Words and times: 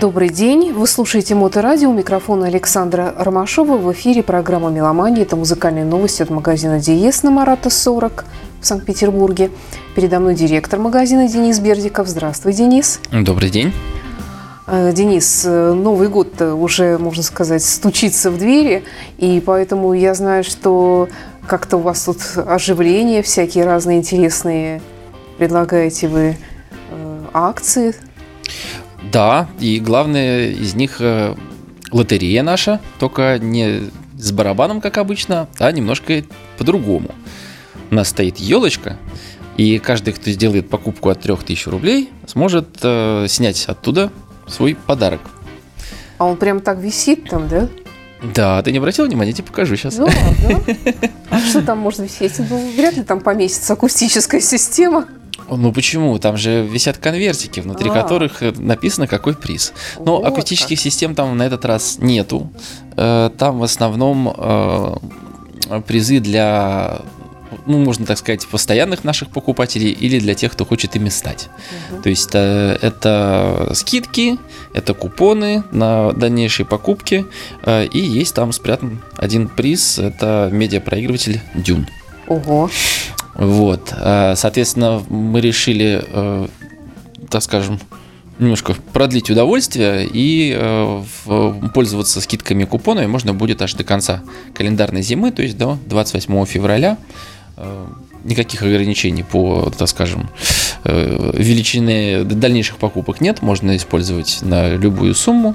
Добрый 0.00 0.28
день. 0.28 0.72
Вы 0.72 0.86
слушаете 0.86 1.34
Моторадио. 1.34 1.88
У 1.88 1.94
микрофона 1.94 2.48
Александра 2.48 3.14
Ромашова. 3.16 3.78
В 3.78 3.90
эфире 3.92 4.22
программа 4.22 4.68
«Меломания». 4.68 5.22
Это 5.22 5.36
музыкальные 5.36 5.86
новости 5.86 6.22
от 6.22 6.28
магазина 6.28 6.78
«Диез» 6.78 7.22
на 7.22 7.30
Марата 7.30 7.70
40 7.70 8.26
в 8.60 8.66
Санкт-Петербурге. 8.66 9.50
Передо 9.94 10.20
мной 10.20 10.34
директор 10.34 10.78
магазина 10.78 11.28
Денис 11.28 11.58
Бердиков. 11.60 12.08
Здравствуй, 12.08 12.52
Денис. 12.52 13.00
Добрый 13.10 13.48
день. 13.48 13.72
Э, 14.66 14.92
Денис, 14.92 15.44
э, 15.46 15.72
Новый 15.72 16.08
год 16.08 16.42
уже, 16.42 16.98
можно 16.98 17.22
сказать, 17.22 17.64
стучится 17.64 18.30
в 18.30 18.36
двери, 18.36 18.84
и 19.16 19.42
поэтому 19.44 19.94
я 19.94 20.12
знаю, 20.12 20.44
что 20.44 21.08
как-то 21.46 21.78
у 21.78 21.80
вас 21.80 22.04
тут 22.04 22.18
оживление, 22.36 23.22
всякие 23.22 23.64
разные 23.64 23.98
интересные 23.98 24.82
предлагаете 25.38 26.08
вы 26.08 26.36
э, 26.90 27.20
акции. 27.32 27.94
Да, 29.12 29.48
и 29.60 29.80
главное 29.80 30.50
из 30.50 30.74
них 30.74 31.00
лотерея 31.90 32.42
наша, 32.42 32.80
только 32.98 33.38
не 33.38 33.90
с 34.18 34.32
барабаном, 34.32 34.80
как 34.80 34.98
обычно, 34.98 35.48
а 35.58 35.70
немножко 35.72 36.24
по-другому. 36.58 37.10
У 37.90 37.94
нас 37.94 38.08
стоит 38.08 38.38
елочка, 38.38 38.96
и 39.56 39.78
каждый, 39.78 40.12
кто 40.12 40.30
сделает 40.30 40.68
покупку 40.68 41.08
от 41.08 41.20
3000 41.20 41.68
рублей, 41.68 42.10
сможет 42.26 42.78
э, 42.82 43.26
снять 43.28 43.64
оттуда 43.66 44.10
свой 44.46 44.74
подарок. 44.74 45.20
А 46.18 46.26
он 46.26 46.36
прям 46.36 46.60
так 46.60 46.78
висит 46.78 47.28
там, 47.28 47.48
да? 47.48 47.68
Да, 48.34 48.62
ты 48.62 48.72
не 48.72 48.78
обратил 48.78 49.06
внимания, 49.06 49.30
я 49.30 49.36
тебе 49.36 49.46
покажу 49.46 49.76
сейчас. 49.76 49.98
Ну 49.98 50.06
ладно. 50.06 50.62
А 51.30 51.38
что 51.40 51.62
там 51.62 51.78
может 51.78 52.00
висеть? 52.00 52.38
Ну, 52.38 52.72
вряд 52.76 52.96
ли 52.96 53.02
там 53.02 53.20
поместится 53.20 53.74
акустическая 53.74 54.40
система. 54.40 55.06
Ну 55.48 55.72
почему? 55.72 56.18
Там 56.18 56.36
же 56.36 56.66
висят 56.66 56.98
конвертики, 56.98 57.60
внутри 57.60 57.90
а. 57.90 57.92
которых 57.92 58.40
написано 58.40 59.06
какой 59.06 59.34
приз. 59.34 59.72
Но 59.98 60.18
вот 60.18 60.26
акустических 60.26 60.78
как. 60.78 60.84
систем 60.84 61.14
там 61.14 61.36
на 61.36 61.44
этот 61.44 61.64
раз 61.64 61.98
нету. 61.98 62.50
Э, 62.96 63.30
там 63.36 63.58
в 63.58 63.62
основном 63.62 64.34
э, 64.36 64.96
призы 65.86 66.20
для 66.20 67.00
ну, 67.66 67.78
можно 67.78 68.06
так 68.06 68.18
сказать, 68.18 68.46
постоянных 68.46 69.04
наших 69.04 69.30
покупателей 69.30 69.90
или 69.90 70.18
для 70.18 70.34
тех, 70.34 70.52
кто 70.52 70.64
хочет 70.64 70.96
ими 70.96 71.08
стать. 71.08 71.48
Угу. 71.90 72.02
То 72.02 72.08
есть 72.08 72.28
это, 72.28 72.78
это 72.82 73.70
скидки, 73.74 74.38
это 74.74 74.94
купоны 74.94 75.62
на 75.70 76.12
дальнейшие 76.12 76.66
покупки, 76.66 77.26
э, 77.62 77.86
и 77.86 77.98
есть 78.00 78.34
там 78.34 78.52
спрятан 78.52 79.02
один 79.16 79.48
приз, 79.48 79.98
это 79.98 80.48
медиапроигрыватель 80.52 81.40
Dune. 81.54 81.86
Ого. 82.26 82.70
Вот, 83.38 83.92
э, 83.96 84.34
соответственно, 84.36 85.02
мы 85.08 85.40
решили, 85.40 86.02
э, 86.06 86.48
так 87.30 87.42
скажем, 87.42 87.78
немножко 88.38 88.74
продлить 88.92 89.30
удовольствие 89.30 90.06
и 90.12 91.02
пользоваться 91.72 92.20
скидками 92.20 92.64
и 92.64 92.66
купонами 92.66 93.06
можно 93.06 93.32
будет 93.32 93.62
аж 93.62 93.72
до 93.72 93.82
конца 93.82 94.22
календарной 94.52 95.00
зимы, 95.00 95.32
то 95.32 95.42
есть 95.42 95.56
до 95.56 95.78
28 95.86 96.44
февраля. 96.44 96.98
Э, 97.56 97.86
никаких 98.24 98.62
ограничений 98.62 99.22
по, 99.22 99.72
так 99.78 99.88
скажем, 99.88 100.28
э, 100.84 101.30
величине 101.34 102.24
дальнейших 102.24 102.76
покупок 102.76 103.20
нет, 103.20 103.40
можно 103.40 103.76
использовать 103.76 104.40
на 104.42 104.74
любую 104.74 105.14
сумму. 105.14 105.54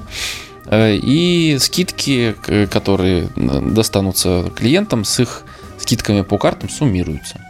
Э, 0.66 0.96
и 0.96 1.58
скидки, 1.60 2.34
которые 2.70 3.28
достанутся 3.36 4.50
клиентам, 4.56 5.04
с 5.04 5.20
их 5.20 5.44
скидками 5.78 6.22
по 6.22 6.38
картам 6.38 6.70
суммируются. 6.70 7.40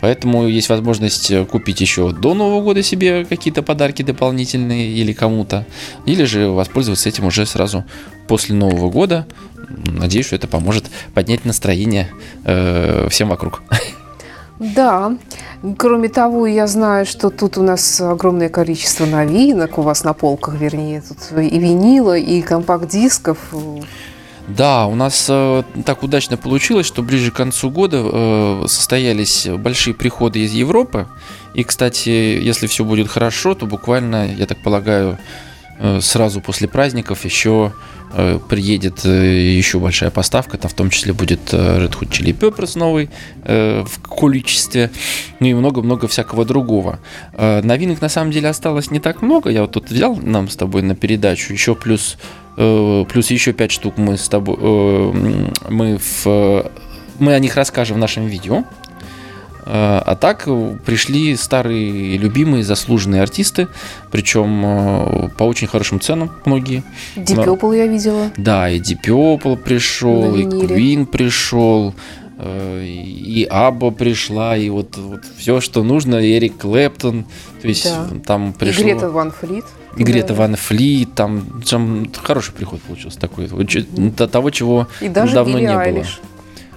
Поэтому 0.00 0.46
есть 0.46 0.68
возможность 0.68 1.32
купить 1.46 1.80
еще 1.80 2.12
до 2.12 2.34
Нового 2.34 2.62
года 2.62 2.82
себе 2.82 3.24
какие-то 3.24 3.62
подарки 3.62 4.02
дополнительные 4.02 4.88
или 4.88 5.12
кому-то, 5.12 5.66
или 6.06 6.24
же 6.24 6.48
воспользоваться 6.48 7.08
этим 7.08 7.26
уже 7.26 7.46
сразу 7.46 7.84
после 8.26 8.54
Нового 8.54 8.90
года. 8.90 9.26
Надеюсь, 9.68 10.26
что 10.26 10.36
это 10.36 10.48
поможет 10.48 10.84
поднять 11.14 11.44
настроение 11.44 12.10
э, 12.44 13.08
всем 13.10 13.28
вокруг. 13.28 13.62
Да. 14.58 15.16
Кроме 15.78 16.08
того, 16.08 16.46
я 16.46 16.66
знаю, 16.66 17.06
что 17.06 17.30
тут 17.30 17.56
у 17.56 17.62
нас 17.62 18.00
огромное 18.00 18.50
количество 18.50 19.06
новинок 19.06 19.78
у 19.78 19.82
вас 19.82 20.04
на 20.04 20.12
полках, 20.12 20.54
вернее, 20.54 21.02
тут 21.02 21.38
и 21.38 21.58
винила, 21.58 22.16
и 22.16 22.42
компакт-дисков. 22.42 23.38
Да, 24.48 24.86
у 24.86 24.94
нас 24.94 25.26
э, 25.28 25.62
так 25.84 26.02
удачно 26.02 26.36
получилось, 26.36 26.86
что 26.86 27.02
ближе 27.02 27.30
к 27.30 27.34
концу 27.34 27.70
года 27.70 28.02
э, 28.02 28.64
состоялись 28.66 29.46
большие 29.46 29.94
приходы 29.94 30.40
из 30.40 30.52
Европы. 30.52 31.06
И, 31.54 31.62
кстати, 31.62 32.08
если 32.08 32.66
все 32.66 32.84
будет 32.84 33.08
хорошо, 33.08 33.54
то 33.54 33.66
буквально, 33.66 34.32
я 34.32 34.46
так 34.46 34.58
полагаю, 34.62 35.18
э, 35.78 36.00
сразу 36.00 36.40
после 36.40 36.68
праздников 36.68 37.24
еще 37.24 37.72
э, 38.12 38.38
приедет 38.48 39.04
э, 39.04 39.56
еще 39.56 39.78
большая 39.78 40.10
поставка. 40.10 40.58
Там 40.58 40.70
в 40.70 40.74
том 40.74 40.90
числе 40.90 41.12
будет 41.12 41.52
э, 41.52 41.84
Red 41.84 41.98
Hot 41.98 42.08
Chili 42.08 42.36
Peppers 42.36 42.78
новый 42.78 43.08
э, 43.44 43.84
в 43.86 44.00
количестве, 44.02 44.90
ну 45.38 45.46
и 45.46 45.54
много-много 45.54 46.08
всякого 46.08 46.44
другого. 46.44 46.98
Э, 47.34 47.60
новинок 47.62 48.00
на 48.00 48.08
самом 48.08 48.32
деле 48.32 48.48
осталось 48.48 48.90
не 48.90 49.00
так 49.00 49.22
много. 49.22 49.50
Я 49.50 49.62
вот 49.62 49.72
тут 49.72 49.90
взял 49.90 50.16
нам 50.16 50.48
с 50.48 50.56
тобой 50.56 50.82
на 50.82 50.94
передачу 50.94 51.52
еще 51.52 51.74
плюс 51.74 52.16
плюс 52.56 53.30
еще 53.30 53.52
5 53.52 53.70
штук 53.70 53.98
мы 53.98 54.16
с 54.16 54.28
тобой, 54.28 54.56
э, 54.60 55.12
мы, 55.68 55.98
в, 55.98 56.70
мы 57.18 57.34
о 57.34 57.38
них 57.38 57.56
расскажем 57.56 57.96
в 57.96 58.00
нашем 58.00 58.26
видео. 58.26 58.64
Э, 59.66 60.00
а 60.04 60.16
так 60.16 60.48
пришли 60.84 61.36
старые, 61.36 62.18
любимые, 62.18 62.64
заслуженные 62.64 63.22
артисты, 63.22 63.68
причем 64.10 65.30
по 65.38 65.44
очень 65.44 65.68
хорошим 65.68 66.00
ценам 66.00 66.30
многие. 66.44 66.82
Purple 67.16 67.76
я 67.76 67.86
видела. 67.86 68.30
Да, 68.36 68.68
и 68.68 68.80
Purple 68.80 69.56
пришел, 69.56 70.34
и 70.34 70.42
Queen 70.42 71.06
пришел, 71.06 71.94
и 72.42 73.46
Абба 73.50 73.90
пришла, 73.90 74.56
и 74.56 74.70
вот, 74.70 74.96
вот 74.96 75.20
все, 75.36 75.60
что 75.60 75.82
нужно, 75.82 76.16
Эрик 76.16 76.58
Клэптон, 76.58 77.26
то 77.60 77.68
есть 77.68 77.84
да. 77.84 78.08
там 78.26 78.54
пришло... 78.54 78.82
И 78.82 78.86
Грета 78.86 79.10
Ван 79.10 79.30
Флит. 79.30 79.64
И 79.96 80.04
Грета 80.04 80.34
Ван 80.34 80.56
Флит, 80.56 81.14
там, 81.14 81.62
там 81.68 82.10
хороший 82.22 82.52
приход 82.52 82.80
получился 82.82 83.18
такой, 83.18 83.48
до 83.48 84.28
того, 84.28 84.50
чего 84.50 84.86
и 85.00 85.08
даже 85.08 85.34
давно 85.34 85.58
Билли 85.58 85.66
не 85.66 85.76
Айлиш. 85.76 86.20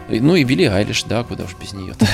было. 0.10 0.20
Ну 0.20 0.36
и 0.36 0.44
Билли 0.44 0.64
Айлиш, 0.66 1.04
да, 1.04 1.24
куда 1.24 1.44
уж 1.44 1.56
без 1.62 1.74
нее-то. 1.74 2.08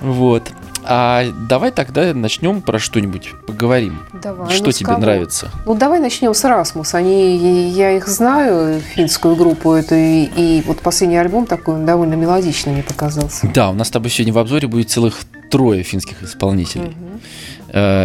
Вот. 0.00 0.44
А 0.90 1.26
давай 1.48 1.70
тогда 1.70 2.14
начнем 2.14 2.62
про 2.62 2.78
что-нибудь 2.78 3.32
поговорим. 3.46 4.00
Давай. 4.22 4.48
Что 4.50 4.66
ну, 4.66 4.72
тебе 4.72 4.86
кого? 4.86 4.98
нравится? 5.00 5.50
Ну 5.66 5.74
давай 5.74 6.00
начнем 6.00 6.32
с 6.32 6.42
Расмус. 6.44 6.94
Они, 6.94 7.68
я 7.70 7.92
их 7.92 8.08
знаю, 8.08 8.80
финскую 8.80 9.36
группу 9.36 9.72
эту, 9.72 9.94
и, 9.96 10.24
и 10.24 10.62
вот 10.66 10.80
последний 10.80 11.18
альбом 11.18 11.44
такой 11.44 11.74
он 11.74 11.84
довольно 11.84 12.14
мелодичный 12.14 12.72
мне 12.72 12.82
показался. 12.82 13.50
Да, 13.52 13.68
у 13.68 13.74
нас 13.74 13.88
с 13.88 13.90
тобой 13.90 14.10
сегодня 14.10 14.32
в 14.32 14.38
обзоре 14.38 14.66
будет 14.66 14.88
целых 14.88 15.16
трое 15.50 15.82
финских 15.82 16.22
исполнителей. 16.22 16.86
Угу. 16.86 17.20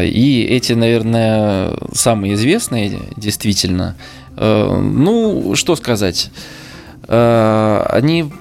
И 0.04 0.48
эти, 0.50 0.74
наверное, 0.74 1.74
самые 1.94 2.34
известные, 2.34 3.00
действительно. 3.16 3.96
Э, 4.36 4.80
ну, 4.82 5.56
что 5.56 5.76
сказать. 5.76 6.32
Э, 7.08 7.86
они 7.90 8.32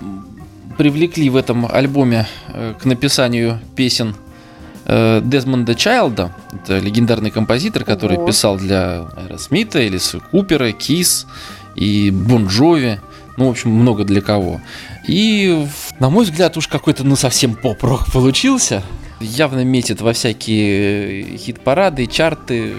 привлекли 0.79 1.31
в 1.31 1.37
этом 1.37 1.67
альбоме 1.71 2.27
к 2.81 2.85
написанию 2.85 3.61
песен 3.77 4.17
Дезмонда 4.85 5.77
Чайлда, 5.77 6.35
это 6.53 6.79
легендарный 6.81 7.31
композитор, 7.31 7.85
который 7.85 8.17
Ого. 8.17 8.27
писал 8.27 8.57
для 8.57 9.07
Аэросмита, 9.17 9.87
Элиса 9.87 10.19
Купера, 10.19 10.73
Kiss 10.73 11.27
и 11.77 12.11
Bon 12.11 12.49
Jovi. 12.49 13.01
Ну, 13.37 13.47
в 13.47 13.51
общем, 13.51 13.71
много 13.71 14.05
для 14.05 14.21
кого. 14.21 14.61
И, 15.07 15.67
на 16.01 16.11
мой 16.11 16.25
взгляд, 16.25 16.57
уж 16.57 16.69
какой-то, 16.69 17.05
ну, 17.05 17.17
совсем 17.17 17.55
поп-рок 17.55 18.11
получился. 18.13 18.83
Явно 19.23 19.65
метит 19.65 20.01
во 20.01 20.13
всякие 20.13 21.37
хит-парады, 21.37 22.07
чарты, 22.07 22.73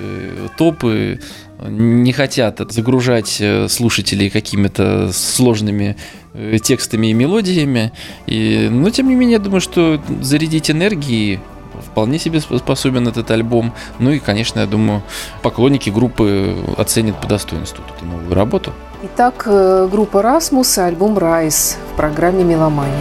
топы. 0.57 1.19
Не 1.66 2.12
хотят 2.12 2.60
загружать 2.72 3.38
э, 3.40 3.68
слушателей 3.69 4.30
какими-то 4.30 5.12
сложными 5.13 5.95
э, 6.34 6.57
текстами 6.62 7.07
и 7.07 7.13
мелодиями. 7.13 7.94
И, 8.28 8.68
но, 8.69 8.90
тем 8.90 9.07
не 9.07 9.16
менее, 9.16 9.34
я 9.34 9.40
думаю, 9.40 9.62
что 9.62 10.01
зарядить 10.22 10.69
энергией 10.69 11.40
вполне 11.81 12.19
себе 12.19 12.40
способен 12.42 13.07
этот 13.07 13.31
альбом. 13.31 13.74
Ну 14.00 14.12
и, 14.12 14.19
конечно, 14.19 14.60
я 14.60 14.66
думаю, 14.66 15.04
поклонники 15.42 15.90
группы 15.90 16.56
оценят 16.78 17.19
по 17.22 17.28
достоинству 17.28 17.84
эту 17.95 18.06
новую 18.06 18.34
работу. 18.34 18.74
Итак, 19.04 19.44
э, 19.45 19.88
группа 19.92 20.22
«Расмус» 20.22 20.78
и 20.78 20.81
альбом 20.81 21.18
«Райс» 21.18 21.78
в 21.92 21.98
программе 21.98 22.44
«Меломания». 22.44 22.94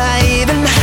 I 0.00 0.20
even 0.42 0.77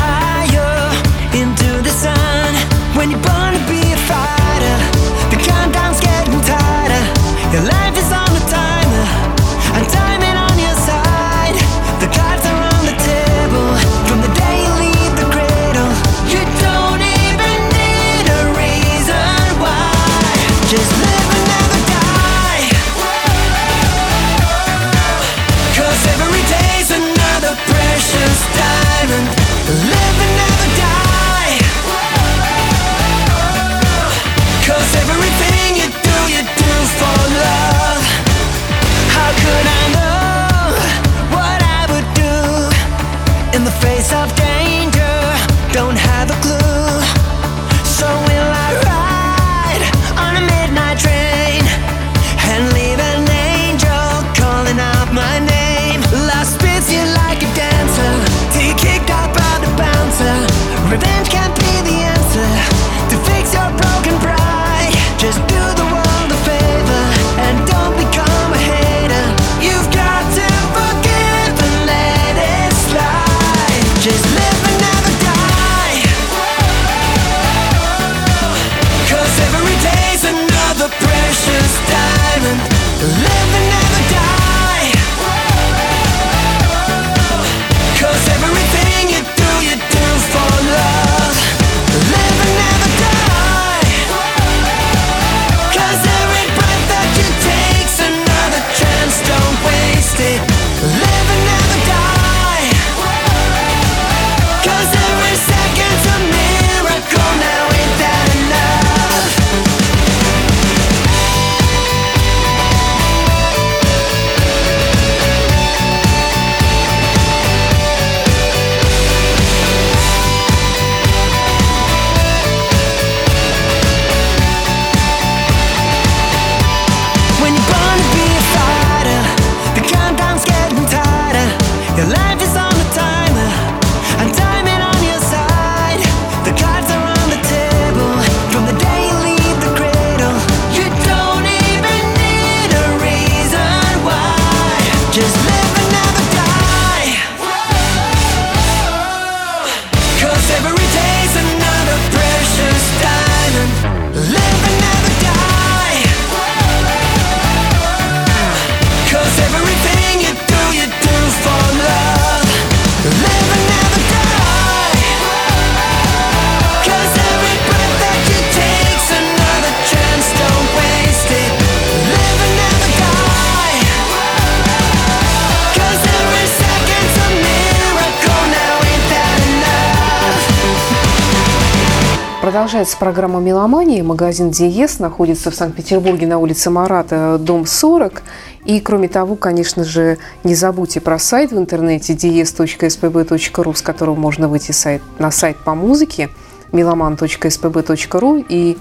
Продолжается 182.65 182.97
программа 182.97 183.39
«Меломания». 183.39 184.03
Магазин 184.03 184.49
«Диез» 184.49 184.97
находится 184.97 185.51
в 185.51 185.55
Санкт-Петербурге 185.55 186.25
на 186.25 186.39
улице 186.39 186.71
Марата, 186.71 187.37
дом 187.39 187.67
40. 187.67 188.23
И, 188.65 188.79
кроме 188.79 189.07
того, 189.07 189.35
конечно 189.35 189.83
же, 189.83 190.17
не 190.43 190.55
забудьте 190.55 190.99
про 190.99 191.19
сайт 191.19 191.51
в 191.51 191.59
интернете 191.59 192.13
dies.spb.ru, 192.13 193.75
с 193.75 193.81
которого 193.83 194.15
можно 194.15 194.47
выйти 194.47 194.71
сайт, 194.71 195.03
на 195.19 195.29
сайт 195.29 195.57
по 195.57 195.75
музыке 195.75 196.31
meloman.spb.ru 196.71 198.43
и 198.49 198.79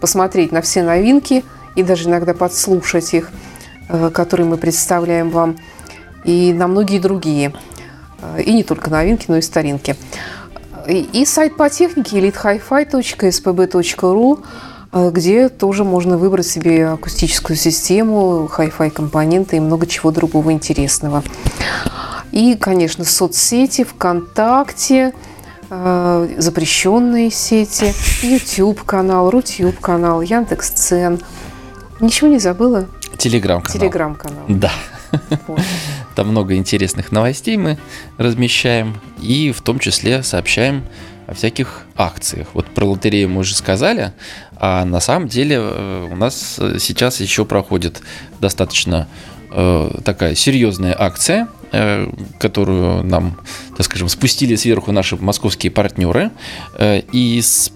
посмотреть 0.00 0.52
на 0.52 0.62
все 0.62 0.84
новинки 0.84 1.44
и 1.74 1.82
даже 1.82 2.08
иногда 2.08 2.34
подслушать 2.34 3.14
их, 3.14 3.32
э, 3.88 4.10
которые 4.14 4.46
мы 4.46 4.58
представляем 4.58 5.30
вам, 5.30 5.56
и 6.22 6.52
на 6.52 6.68
многие 6.68 7.00
другие. 7.00 7.52
Э, 8.22 8.40
И 8.42 8.52
не 8.52 8.62
только 8.62 8.90
новинки, 8.90 9.24
но 9.26 9.38
и 9.38 9.42
старинки. 9.42 9.96
И, 10.88 11.08
и 11.12 11.24
сайт 11.24 11.56
по 11.56 11.70
технике 11.70 12.18
elitehifi.spb.ru, 12.18 14.44
э, 14.92 15.10
где 15.10 15.48
тоже 15.48 15.84
можно 15.84 16.18
выбрать 16.18 16.46
себе 16.46 16.88
акустическую 16.88 17.56
систему, 17.56 18.50
hi-fi 18.54 18.90
компоненты 18.90 19.56
и 19.56 19.60
много 19.60 19.86
чего 19.86 20.10
другого 20.10 20.52
интересного. 20.52 21.22
И, 22.32 22.56
конечно, 22.56 23.04
соцсети, 23.04 23.84
ВКонтакте, 23.84 25.14
э, 25.70 26.28
запрещенные 26.38 27.30
сети, 27.30 27.94
YouTube-канал, 28.22 29.30
Рутюб-канал, 29.30 30.20
Яндекс.Цен. 30.20 31.20
Ничего 32.00 32.28
не 32.28 32.38
забыла? 32.38 32.86
Телеграм-канал. 33.16 33.80
Телеграм-канал. 33.80 34.44
Да. 34.48 34.72
Вот. 35.46 35.60
Там 36.14 36.28
много 36.28 36.56
интересных 36.56 37.12
новостей 37.12 37.56
мы 37.56 37.78
размещаем 38.18 39.00
и 39.20 39.52
в 39.52 39.62
том 39.62 39.78
числе 39.78 40.22
сообщаем 40.22 40.84
о 41.26 41.34
всяких 41.34 41.82
акциях. 41.96 42.48
Вот 42.54 42.66
про 42.66 42.84
лотерею 42.84 43.28
мы 43.28 43.40
уже 43.40 43.54
сказали, 43.54 44.12
а 44.56 44.84
на 44.84 45.00
самом 45.00 45.28
деле 45.28 45.58
э, 45.58 46.08
у 46.10 46.16
нас 46.16 46.56
э, 46.58 46.76
сейчас 46.78 47.20
еще 47.20 47.44
проходит 47.44 48.02
достаточно 48.40 49.08
э, 49.50 49.90
такая 50.04 50.34
серьезная 50.34 50.94
акция, 50.98 51.48
которую 52.38 53.02
нам, 53.02 53.40
так 53.76 53.84
скажем, 53.84 54.08
спустили 54.08 54.54
сверху 54.54 54.92
наши 54.92 55.16
московские 55.16 55.72
партнеры. 55.72 56.30
И 56.80 57.40
с 57.42 57.72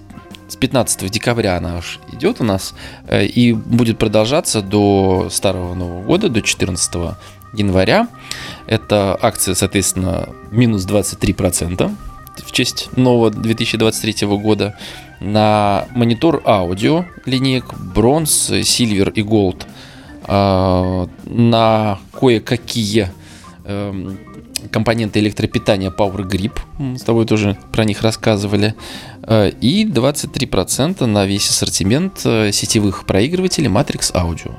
с 0.46 0.56
15 0.56 1.10
декабря 1.10 1.58
она 1.58 1.76
аж 1.76 2.00
идет 2.12 2.40
у 2.40 2.44
нас 2.44 2.74
и 3.10 3.52
будет 3.52 3.98
продолжаться 3.98 4.62
до 4.62 5.28
Старого 5.30 5.74
Нового 5.74 6.02
года, 6.04 6.30
до 6.30 6.40
14 6.40 7.16
января. 7.52 8.08
Это 8.66 9.18
акция, 9.20 9.54
соответственно, 9.54 10.28
минус 10.50 10.86
23% 10.86 11.90
в 12.44 12.52
честь 12.52 12.90
нового 12.96 13.30
2023 13.30 14.26
года 14.28 14.76
на 15.20 15.86
монитор 15.94 16.42
аудио 16.44 17.04
линеек 17.24 17.74
бронз, 17.74 18.50
сильвер 18.62 19.10
и 19.10 19.22
голд, 19.22 19.66
на 20.26 21.98
кое-какие 22.12 23.10
эм, 23.64 24.18
компоненты 24.70 25.20
электропитания 25.20 25.90
Power 25.90 26.28
Grip, 26.28 26.58
мы 26.78 26.98
с 26.98 27.02
тобой 27.02 27.24
тоже 27.24 27.56
про 27.72 27.84
них 27.84 28.02
рассказывали, 28.02 28.74
э, 29.22 29.50
и 29.60 29.84
23% 29.84 31.06
на 31.06 31.24
весь 31.24 31.48
ассортимент 31.48 32.20
э, 32.24 32.52
сетевых 32.52 33.06
проигрывателей 33.06 33.68
Matrix 33.68 34.12
Audio. 34.12 34.54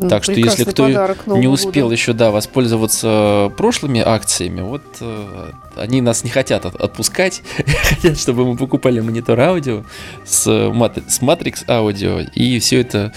Ну, 0.00 0.08
Так 0.08 0.22
что 0.22 0.32
если 0.32 0.62
кто 0.64 0.84
подарок 0.86 1.26
не 1.26 1.48
успел 1.48 1.86
года. 1.86 1.94
еще 1.94 2.12
да, 2.12 2.30
воспользоваться 2.30 3.52
прошлыми 3.56 4.00
акциями, 4.00 4.60
вот 4.60 4.82
э, 5.00 5.50
они 5.76 6.00
нас 6.00 6.22
не 6.22 6.30
хотят 6.30 6.66
от- 6.66 6.76
отпускать, 6.76 7.42
хотят, 7.88 8.16
чтобы 8.18 8.44
мы 8.46 8.56
покупали 8.56 9.00
монитор 9.00 9.40
аудио 9.40 9.82
с, 10.24 10.46
мат- 10.72 11.02
с 11.08 11.20
Matrix 11.20 11.64
аудио 11.68 12.20
и 12.20 12.60
все 12.60 12.80
это 12.80 13.12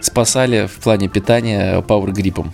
спасали 0.00 0.66
в 0.66 0.76
плане 0.82 1.08
питания 1.08 1.80
Power 1.80 2.08
Grip. 2.12 2.44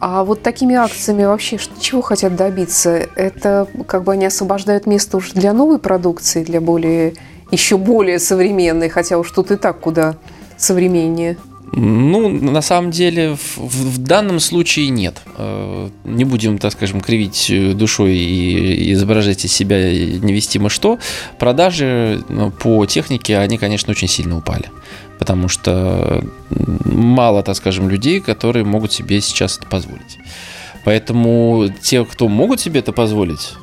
А 0.00 0.24
вот 0.24 0.42
такими 0.42 0.74
акциями 0.74 1.24
вообще 1.24 1.58
чего 1.80 2.00
хотят 2.00 2.34
добиться? 2.36 3.06
Это 3.14 3.66
как 3.86 4.04
бы 4.04 4.12
они 4.12 4.26
освобождают 4.26 4.86
место 4.86 5.16
уже 5.18 5.32
для 5.32 5.52
новой 5.52 5.78
продукции, 5.78 6.44
для 6.44 6.60
более 6.60 7.14
еще 7.50 7.76
более 7.76 8.18
современной, 8.18 8.88
хотя 8.88 9.18
уж 9.18 9.30
тут 9.30 9.50
и 9.50 9.56
так 9.56 9.80
куда 9.80 10.16
современнее. 10.56 11.36
Ну, 11.72 12.28
на 12.28 12.62
самом 12.62 12.90
деле, 12.90 13.34
в, 13.34 13.58
в- 13.58 13.98
данном 13.98 14.40
случае 14.40 14.88
нет. 14.90 15.20
Э, 15.36 15.88
Не 16.04 16.24
будем, 16.24 16.58
так 16.58 16.72
скажем, 16.72 17.00
кривить 17.00 17.50
э, 17.50 17.72
душой 17.72 18.16
и 18.16 18.92
изображать 18.92 19.44
из 19.44 19.52
себя 19.52 19.76
невестимо 19.92 20.68
что. 20.70 20.98
Продажи 21.38 22.22
ну, 22.28 22.50
по 22.50 22.86
технике, 22.86 23.38
они, 23.38 23.58
конечно, 23.58 23.90
очень 23.90 24.08
сильно 24.08 24.38
упали. 24.38 24.66
Потому 25.18 25.48
что 25.48 26.22
мало, 26.50 27.42
так 27.42 27.56
скажем, 27.56 27.88
людей, 27.88 28.20
которые 28.20 28.64
могут 28.64 28.92
себе 28.92 29.20
сейчас 29.20 29.58
это 29.58 29.66
позволить. 29.66 30.18
Поэтому 30.84 31.68
те, 31.82 32.04
кто 32.04 32.28
могут 32.28 32.60
себе 32.60 32.80
это 32.80 32.92
позволить, 32.92 33.54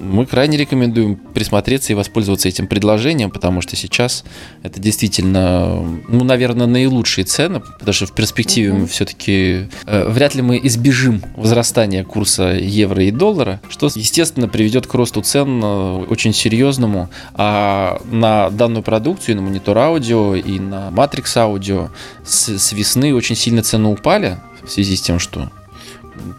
мы 0.00 0.26
крайне 0.26 0.56
рекомендуем 0.56 1.16
присмотреться 1.16 1.92
и 1.92 1.96
воспользоваться 1.96 2.48
этим 2.48 2.66
предложением, 2.66 3.30
потому 3.30 3.60
что 3.60 3.76
сейчас 3.76 4.24
это 4.62 4.80
действительно, 4.80 5.82
ну, 6.08 6.24
наверное, 6.24 6.66
наилучшие 6.66 7.24
цены, 7.24 7.60
потому 7.60 7.92
что 7.92 8.06
в 8.06 8.12
перспективе 8.12 8.72
мы 8.72 8.86
все-таки 8.86 9.68
э, 9.86 10.08
вряд 10.08 10.34
ли 10.34 10.42
мы 10.42 10.60
избежим 10.64 11.22
возрастания 11.36 12.04
курса 12.04 12.52
евро 12.52 13.04
и 13.04 13.10
доллара, 13.10 13.60
что, 13.68 13.86
естественно, 13.94 14.48
приведет 14.48 14.86
к 14.86 14.94
росту 14.94 15.22
цен 15.22 15.60
э, 15.62 16.04
очень 16.08 16.32
серьезному. 16.32 17.10
А 17.34 18.00
на 18.10 18.50
данную 18.50 18.82
продукцию, 18.82 19.34
и 19.34 19.36
на 19.36 19.42
монитор 19.42 19.76
аудио, 19.78 20.34
и 20.34 20.58
на 20.58 20.88
Matrix 20.88 21.36
аудио 21.36 21.88
с, 22.24 22.58
с 22.58 22.72
весны 22.72 23.14
очень 23.14 23.36
сильно 23.36 23.62
цены 23.62 23.88
упали 23.88 24.38
в 24.62 24.70
связи 24.70 24.96
с 24.96 25.02
тем, 25.02 25.18
что 25.18 25.50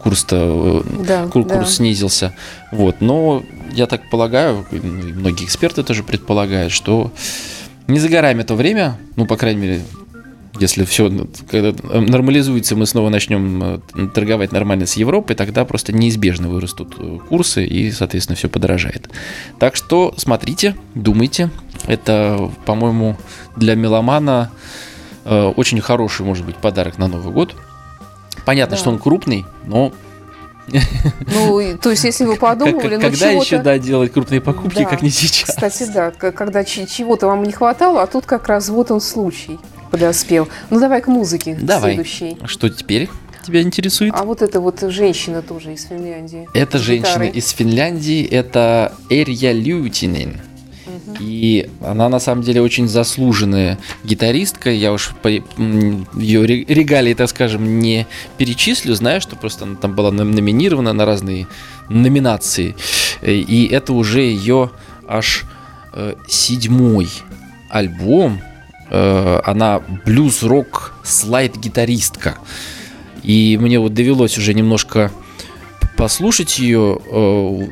курс-то 0.02 0.82
э, 0.84 1.04
Да, 1.06 1.26
кур- 1.28 1.44
да. 1.46 1.56
курс 1.58 1.76
снизился. 1.76 2.34
Вот. 2.70 3.00
Но 3.00 3.42
я 3.72 3.86
так 3.86 4.10
полагаю, 4.10 4.64
и 4.70 4.76
многие 4.76 5.44
эксперты 5.44 5.82
тоже 5.82 6.02
предполагают, 6.02 6.72
что 6.72 7.12
не 7.86 7.98
за 7.98 8.08
горами 8.08 8.42
то 8.42 8.54
время, 8.54 8.98
ну, 9.16 9.26
по 9.26 9.36
крайней 9.36 9.60
мере, 9.60 9.82
если 10.60 10.84
все 10.84 11.08
нормализуется, 11.08 12.76
мы 12.76 12.86
снова 12.86 13.08
начнем 13.08 13.62
э, 13.94 14.06
торговать 14.14 14.52
нормально 14.52 14.86
с 14.86 14.94
Европой, 14.96 15.34
тогда 15.34 15.64
просто 15.64 15.92
неизбежно 15.92 16.48
вырастут 16.48 16.94
э, 16.98 17.18
курсы 17.28 17.64
и, 17.64 17.90
соответственно, 17.90 18.36
все 18.36 18.48
подорожает. 18.48 19.08
Так 19.58 19.76
что 19.76 20.12
смотрите, 20.16 20.76
думайте. 20.94 21.50
Это, 21.86 22.50
по-моему, 22.66 23.16
для 23.56 23.74
меломана 23.74 24.50
э, 25.24 25.44
очень 25.56 25.80
хороший, 25.80 26.24
может 26.26 26.44
быть, 26.44 26.56
подарок 26.56 26.98
на 26.98 27.08
Новый 27.08 27.32
год. 27.32 27.54
Понятно, 28.44 28.76
Да. 28.76 28.80
что 28.80 28.90
он 28.90 28.98
крупный, 28.98 29.44
но 29.66 29.92
Ну, 31.26 31.76
то 31.80 31.90
есть, 31.90 32.04
если 32.04 32.24
вы 32.24 32.32
как- 32.36 32.40
подумали, 32.58 32.96
ну, 32.96 33.02
когда 33.02 33.30
еще 33.30 33.58
да, 33.58 33.78
делать 33.78 34.12
крупные 34.12 34.40
покупки, 34.40 34.78
Да. 34.78 34.84
как 34.84 35.02
не 35.02 35.10
сейчас? 35.10 35.50
Кстати, 35.50 35.90
да, 35.92 36.10
когда 36.10 36.64
чего-то 36.64 37.26
вам 37.26 37.42
не 37.42 37.52
хватало, 37.52 38.02
а 38.02 38.06
тут 38.06 38.26
как 38.26 38.48
раз 38.48 38.68
вот 38.68 38.90
он 38.90 39.00
случай 39.00 39.58
подоспел. 39.90 40.48
Ну, 40.70 40.80
давай 40.80 41.00
к 41.02 41.08
музыке 41.08 41.58
Давай. 41.60 41.94
следующей. 41.94 42.38
Что 42.46 42.68
теперь 42.70 43.10
тебя 43.46 43.60
интересует? 43.62 44.14
А 44.16 44.24
вот 44.24 44.40
эта 44.40 44.60
вот 44.60 44.80
женщина 44.82 45.42
тоже 45.42 45.74
из 45.74 45.84
Финляндии. 45.84 46.48
Это 46.54 46.78
женщина 46.78 47.24
из 47.24 47.50
Финляндии, 47.50 48.24
это 48.24 48.94
Эрья 49.10 49.52
И 51.20 51.68
она 51.80 52.08
на 52.08 52.18
самом 52.20 52.42
деле 52.42 52.60
очень 52.62 52.88
заслуженная 52.88 53.78
гитаристка. 54.04 54.70
Я 54.70 54.92
уж 54.92 55.14
по 55.22 55.28
ее 55.28 56.44
ре- 56.44 56.64
регалии, 56.64 57.14
так 57.14 57.28
скажем, 57.28 57.78
не 57.80 58.06
перечислю. 58.38 58.94
Знаю, 58.94 59.20
что 59.20 59.36
просто 59.36 59.64
она 59.64 59.76
там 59.76 59.94
была 59.94 60.10
номинирована 60.10 60.92
на 60.92 61.04
разные 61.04 61.46
номинации. 61.88 62.74
Э, 63.20 63.32
И 63.34 63.66
это 63.68 63.92
уже 63.92 64.20
ее 64.22 64.70
аж 65.08 65.44
э, 65.94 66.14
седьмой 66.28 67.08
альбом. 67.70 68.40
Э, 68.90 69.40
Она 69.44 69.80
блюз-рок 70.04 70.94
слайд-гитаристка. 71.04 72.36
И 73.22 73.56
мне 73.60 73.78
вот 73.78 73.94
довелось 73.94 74.36
уже 74.38 74.52
немножко 74.54 75.10
послушать 75.96 76.58
ее 76.58 76.98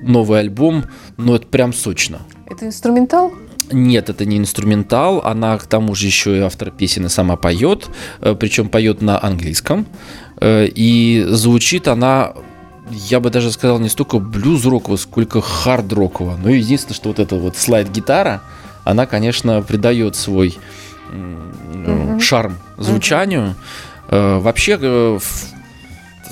новый 0.03 0.39
альбом, 0.39 0.85
но 1.17 1.35
это 1.37 1.47
прям 1.47 1.73
сочно. 1.73 2.21
Это 2.51 2.67
инструментал? 2.67 3.33
Нет, 3.73 4.11
это 4.11 4.25
не 4.25 4.37
инструментал, 4.39 5.21
она 5.25 5.57
к 5.57 5.65
тому 5.67 5.95
же 5.95 6.07
еще 6.07 6.37
и 6.37 6.41
автор 6.41 6.71
песен 6.73 7.07
и 7.07 7.09
сама 7.09 7.37
поет, 7.37 7.89
э, 8.21 8.35
причем 8.35 8.69
поет 8.69 9.01
на 9.03 9.23
английском, 9.23 9.87
Э, 10.43 10.67
и 10.67 11.23
звучит 11.29 11.87
она, 11.87 12.33
я 12.91 13.21
бы 13.21 13.29
даже 13.29 13.53
сказал, 13.53 13.79
не 13.79 13.91
столько 13.91 14.19
блюз-роково, 14.19 14.97
сколько 14.97 15.41
хард-роково. 15.41 16.39
Но 16.43 16.49
единственное, 16.49 16.95
что 16.97 17.09
вот 17.11 17.19
эта 17.19 17.37
вот 17.37 17.57
слайд-гитара, 17.59 18.41
она, 18.85 19.05
конечно, 19.05 19.61
придает 19.61 20.17
свой 20.17 20.57
Мгм. 21.13 22.21
шарм 22.21 22.57
звучанию. 22.79 23.55
Э, 24.09 24.39
Вообще, 24.39 24.79
в- 24.79 25.21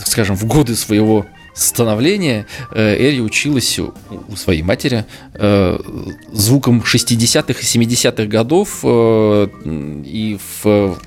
скажем, 0.06 0.36
в 0.36 0.46
годы 0.46 0.74
своего 0.74 1.26
становления 1.58 2.46
э, 2.70 2.96
Эри 2.96 3.20
училась 3.20 3.78
у 3.78 4.36
своей 4.36 4.62
матери 4.62 5.04
э, 5.34 5.78
звуком 6.32 6.82
60-х 6.86 7.60
и 7.60 7.64
70-х 7.64 8.26
годов 8.26 8.80
э, 8.84 9.48
и 10.04 10.38
в 10.62 10.98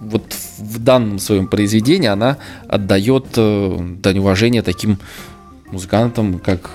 вот 0.00 0.36
в 0.58 0.78
данном 0.80 1.18
своем 1.18 1.48
произведении 1.48 2.08
она 2.08 2.36
отдает 2.68 3.26
э, 3.36 3.78
дань 4.02 4.18
уважения 4.18 4.62
таким 4.62 4.98
музыкантам, 5.72 6.38
как 6.38 6.72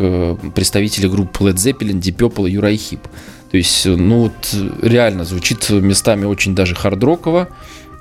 представители 0.55 1.07
групп 1.07 1.37
Led 1.37 1.55
Zeppelin, 1.55 2.01
Deep 2.01 2.17
Purple 2.17 2.49
и 2.49 2.55
Uriah 2.55 2.75
Heep. 2.75 2.99
То 3.51 3.57
есть, 3.57 3.85
ну 3.85 4.23
вот 4.23 4.55
реально 4.81 5.25
звучит 5.25 5.69
местами 5.69 6.25
очень 6.25 6.53
даже 6.53 6.75
хардроково. 6.75 7.49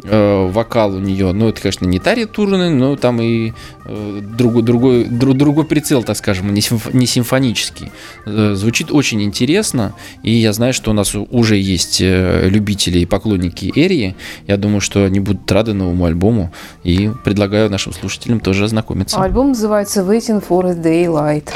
Э, 0.04 0.48
вокал 0.52 0.94
у 0.94 1.00
нее, 1.00 1.32
ну 1.32 1.48
это, 1.48 1.60
конечно, 1.60 1.84
не 1.84 1.98
Тари 1.98 2.24
Турунен, 2.24 2.78
но 2.78 2.94
там 2.94 3.20
и 3.20 3.52
э, 3.84 4.20
другой, 4.22 4.62
другой, 4.62 5.04
дру- 5.06 5.34
другой 5.34 5.64
прицел, 5.64 6.04
так 6.04 6.16
скажем, 6.16 6.54
не, 6.54 6.60
симф- 6.60 6.94
не 6.96 7.04
симфонический. 7.04 7.90
Э, 8.24 8.54
звучит 8.54 8.92
очень 8.92 9.20
интересно, 9.22 9.94
и 10.22 10.30
я 10.30 10.52
знаю, 10.52 10.72
что 10.72 10.92
у 10.92 10.94
нас 10.94 11.16
уже 11.16 11.56
есть 11.56 12.00
э, 12.00 12.48
любители 12.48 13.00
и 13.00 13.06
поклонники 13.06 13.72
Эрии. 13.74 14.14
Я 14.46 14.56
думаю, 14.56 14.80
что 14.80 15.04
они 15.04 15.18
будут 15.18 15.50
рады 15.50 15.74
новому 15.74 16.04
альбому, 16.04 16.52
и 16.84 17.10
предлагаю 17.24 17.68
нашим 17.68 17.92
слушателям 17.92 18.38
тоже 18.38 18.64
ознакомиться. 18.66 19.20
Альбом 19.20 19.48
называется 19.48 20.02
Waiting 20.02 20.44
for 20.48 20.64
a 20.70 20.74
Daylight. 20.74 21.48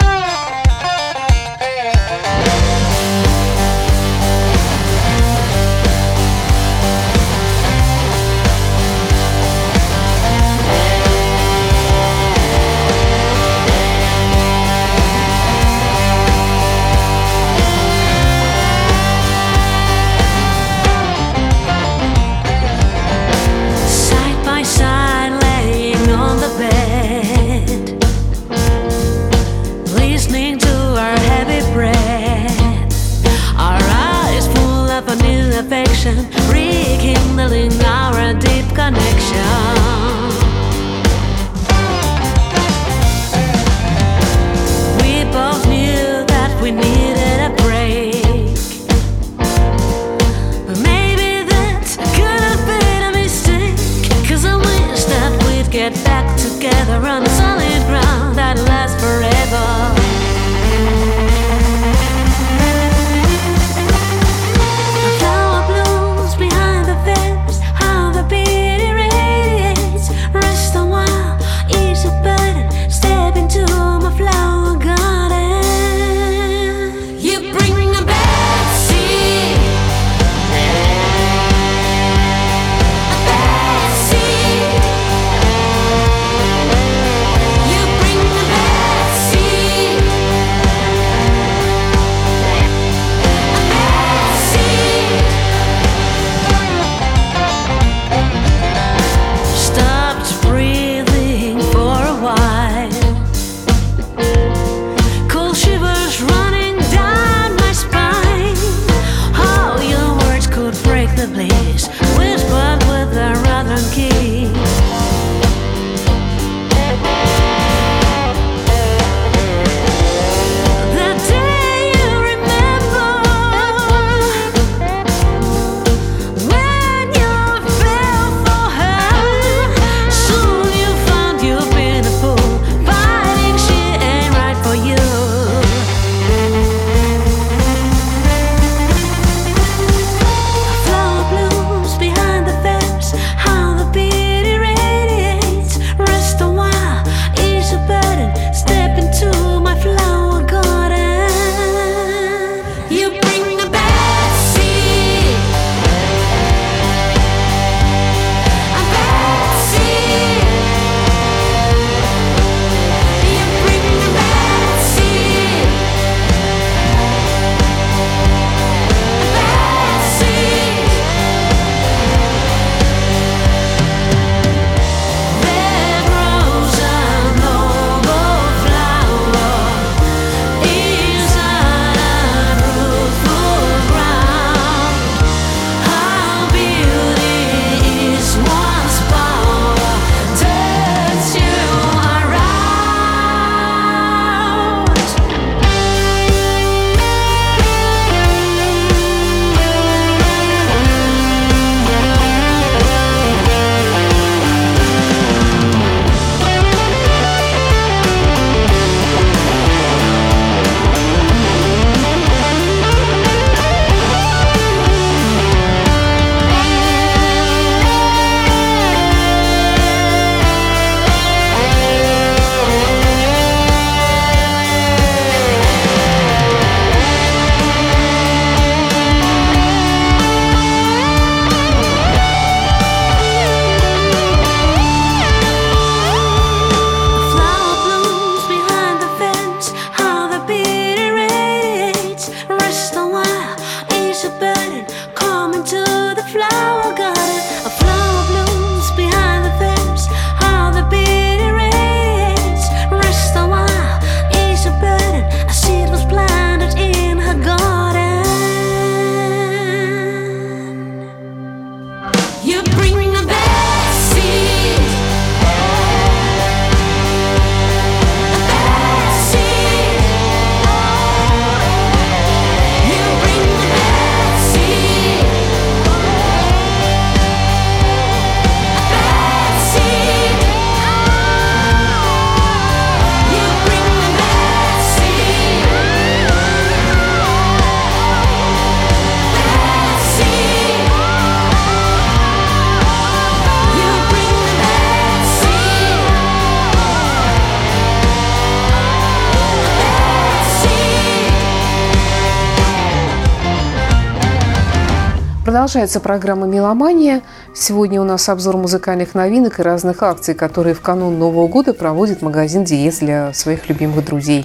Продолжается 305.63 306.01
программа 306.01 306.49
«Меломания». 306.49 307.23
Сегодня 307.55 308.01
у 308.01 308.05
нас 308.05 308.29
обзор 308.29 308.57
музыкальных 308.57 309.15
новинок 309.15 309.61
и 309.61 309.63
разных 309.63 310.03
акций, 310.03 310.35
которые 310.35 310.75
в 310.75 310.81
канун 310.81 311.21
Нового 311.21 311.47
года 311.47 311.73
проводит 311.73 312.21
магазин 312.21 312.65
«Диез» 312.65 312.99
для 312.99 313.33
своих 313.33 313.69
любимых 313.69 314.05
друзей. 314.05 314.45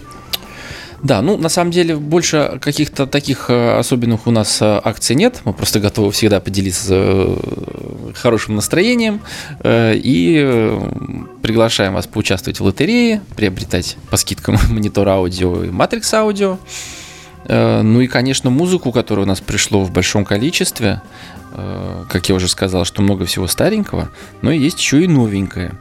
Да, 1.01 1.23
ну 1.23 1.35
на 1.35 1.49
самом 1.49 1.71
деле 1.71 1.95
больше 1.95 2.59
каких-то 2.61 3.07
таких 3.07 3.49
э, 3.49 3.79
особенных 3.79 4.27
у 4.27 4.31
нас 4.31 4.61
э, 4.61 4.79
акций 4.83 5.15
нет. 5.15 5.41
Мы 5.43 5.53
просто 5.53 5.79
готовы 5.79 6.11
всегда 6.11 6.39
поделиться 6.39 6.93
э, 6.93 7.35
хорошим 8.13 8.53
настроением 8.53 9.21
и 9.65 10.79
приглашаем 11.41 11.95
вас 11.95 12.05
поучаствовать 12.05 12.59
в 12.59 12.63
лотерее, 12.63 13.23
приобретать 13.35 13.97
по 14.11 14.17
скидкам 14.17 14.57
монитор 14.69 15.09
аудио 15.09 15.63
и 15.63 15.71
матрикс 15.71 16.13
аудио. 16.13 16.59
Ну 17.47 18.01
и, 18.01 18.07
конечно, 18.07 18.49
музыку, 18.49 18.91
которая 18.91 19.25
у 19.25 19.27
нас 19.27 19.39
пришло 19.39 19.83
в 19.83 19.91
большом 19.91 20.25
количестве. 20.25 21.01
Как 22.09 22.27
я 22.27 22.35
уже 22.35 22.49
сказал, 22.49 22.83
что 22.83 23.01
много 23.01 23.23
всего 23.25 23.47
старенького, 23.47 24.09
но 24.41 24.51
есть 24.51 24.79
еще 24.79 25.01
и 25.03 25.07
новенькое. 25.07 25.71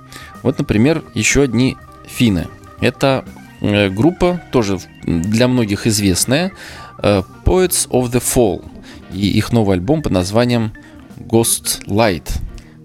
Вот, 0.44 0.58
например, 0.58 1.02
еще 1.14 1.42
одни 1.42 1.76
финны. 2.06 2.46
Это 2.80 3.24
Э, 3.60 3.88
группа, 3.88 4.40
тоже 4.52 4.78
для 5.04 5.48
многих 5.48 5.86
известная, 5.86 6.52
э, 7.02 7.22
Poets 7.44 7.88
of 7.88 8.10
the 8.12 8.22
Fall. 8.22 8.64
И 9.12 9.28
их 9.28 9.52
новый 9.52 9.76
альбом 9.76 10.02
под 10.02 10.12
названием 10.12 10.72
Ghost 11.18 11.84
Light. 11.86 12.28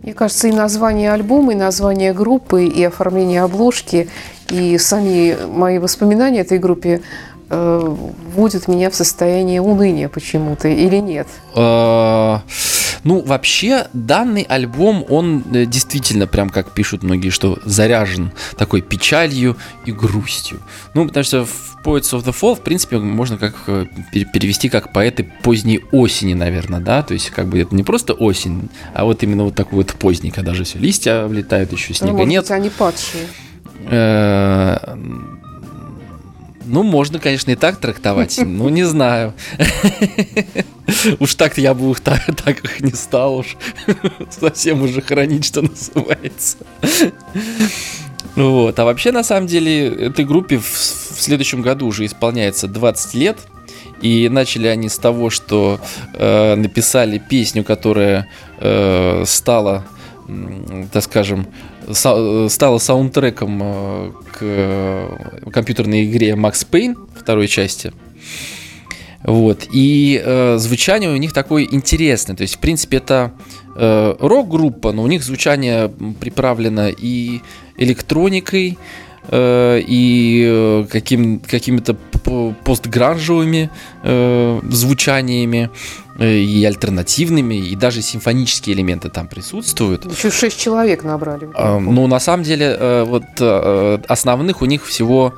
Мне 0.04 0.14
кажется, 0.14 0.48
и 0.48 0.52
название 0.52 1.12
альбома, 1.12 1.54
и 1.54 1.56
название 1.56 2.14
группы, 2.14 2.66
и 2.66 2.84
оформление 2.84 3.44
обложки, 3.44 4.10
и 4.50 4.78
сами 4.78 5.36
мои 5.46 5.78
воспоминания 5.78 6.40
этой 6.40 6.58
группе 6.58 7.02
э, 7.52 7.96
вводят 8.34 8.68
меня 8.68 8.90
в 8.90 8.96
состояние 8.96 9.62
уныния 9.62 10.10
почему-то, 10.10 10.68
или 10.68 10.98
нет? 10.98 11.28
А, 11.54 12.42
ну, 13.04 13.22
вообще, 13.22 13.88
данный 13.94 14.44
альбом, 14.44 15.06
он 15.10 15.44
э, 15.54 15.66
действительно, 15.66 16.28
прям 16.28 16.50
как 16.50 16.72
пишут 16.72 17.04
многие, 17.04 17.30
что 17.30 17.60
заряжен 17.66 18.32
такой 18.58 18.82
печалью 18.82 19.58
и 19.86 19.92
грустью. 19.92 20.60
Ну, 20.94 21.08
потому 21.08 21.24
что 21.24 21.46
в 21.46 21.78
Poets 21.84 22.14
of 22.14 22.24
the 22.24 22.34
Fall, 22.34 22.56
в 22.56 22.62
принципе, 22.62 22.98
можно 22.98 23.38
как 23.38 23.56
э, 23.68 23.86
перевести 24.12 24.70
как 24.70 24.94
поэты 24.94 25.32
поздней 25.44 25.82
осени, 25.92 26.34
наверное, 26.34 26.80
да, 26.80 27.02
то 27.04 27.14
есть 27.14 27.32
как 27.32 27.48
бы 27.48 27.60
это 27.60 27.76
не 27.76 27.84
просто 27.84 28.14
осень, 28.14 28.70
а 28.94 29.04
вот 29.04 29.24
именно 29.24 29.44
вот 29.44 29.56
такой 29.56 29.78
вот 29.78 29.94
поздний, 29.94 30.32
когда 30.32 30.54
же 30.54 30.64
все 30.64 30.80
листья 30.80 31.26
влетают, 31.26 31.72
еще 31.72 31.94
снега 31.94 32.18
ну, 32.20 32.26
нет. 32.26 32.44
Быть, 32.44 32.52
они 32.52 32.70
падшие. 32.70 33.28
Ну, 36.66 36.84
можно, 36.84 37.20
конечно, 37.20 37.52
и 37.52 37.56
так 37.56 37.78
трактовать. 37.78 38.40
Ну, 38.46 38.70
не 38.70 38.84
знаю. 38.84 39.34
Уж 41.20 41.36
так 41.36 41.58
я 41.58 41.74
бы 41.74 41.92
их 41.92 42.00
так, 42.00 42.24
так 42.44 42.64
их 42.64 42.82
не 42.82 42.92
стал 42.92 43.38
уж. 43.38 43.58
Совсем 44.30 44.84
уже 44.84 45.02
хранить, 45.02 45.46
что 45.46 45.62
называется. 45.62 46.58
Вот. 48.36 48.78
А 48.80 48.86
вообще, 48.86 49.12
на 49.12 49.24
самом 49.24 49.48
деле, 49.48 49.88
этой 49.88 50.26
группе 50.26 50.58
в, 50.58 50.66
в 50.66 51.22
следующем 51.22 51.62
году 51.62 51.88
уже 51.88 52.06
исполняется 52.06 52.68
20 52.68 53.14
лет. 53.16 53.38
И 54.02 54.30
начали 54.30 54.68
они 54.68 54.90
с 54.90 54.98
того, 54.98 55.30
что 55.30 55.80
э, 56.14 56.56
написали 56.56 57.20
песню, 57.20 57.64
которая 57.64 58.28
э, 58.60 59.24
стала, 59.28 59.86
так 60.92 61.04
скажем, 61.04 61.48
стала 61.92 62.78
саундтреком 62.78 63.60
э, 63.62 64.12
к 64.32 64.38
э, 64.42 65.50
компьютерной 65.52 66.06
игре 66.06 66.32
Max 66.32 66.66
Payne 66.70 66.96
второй 67.16 67.48
части. 67.48 67.92
Вот. 69.24 69.68
И 69.72 70.22
э, 70.24 70.58
звучание 70.58 71.10
у 71.12 71.18
них 71.18 71.34
такое 71.34 71.68
интересное. 71.70 72.36
То 72.36 72.42
есть, 72.42 72.56
в 72.56 72.60
принципе, 72.60 72.98
это 72.98 73.34
э, 73.76 74.16
рок-группа, 74.20 74.92
но 74.92 75.04
у 75.04 75.08
них 75.08 75.24
звучание 75.24 75.90
приправлено 76.20 76.90
и 76.90 77.42
электроникой, 77.78 78.78
э, 79.28 79.82
и 79.86 80.46
э, 80.48 80.86
каким, 80.90 81.40
какими-то 81.40 81.96
постгранжевыми 82.64 83.70
э, 84.04 84.60
звучаниями, 84.70 85.70
э, 86.20 86.38
и 86.38 86.64
альтернативными, 86.66 87.56
и 87.56 87.76
даже 87.76 88.02
симфонические 88.02 88.76
элементы 88.76 89.10
там 89.10 89.28
присутствуют. 89.28 90.06
Еще 90.06 90.30
шесть 90.32 90.60
человек 90.60 91.04
набрали. 91.04 91.50
Э, 91.56 91.80
ну, 91.80 92.08
на 92.08 92.20
самом 92.20 92.44
деле, 92.44 92.76
э, 92.80 93.04
вот 93.04 93.24
э, 93.40 94.00
основных 94.08 94.62
у 94.62 94.66
них 94.66 94.86
всего 94.86 95.34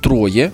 трое 0.00 0.52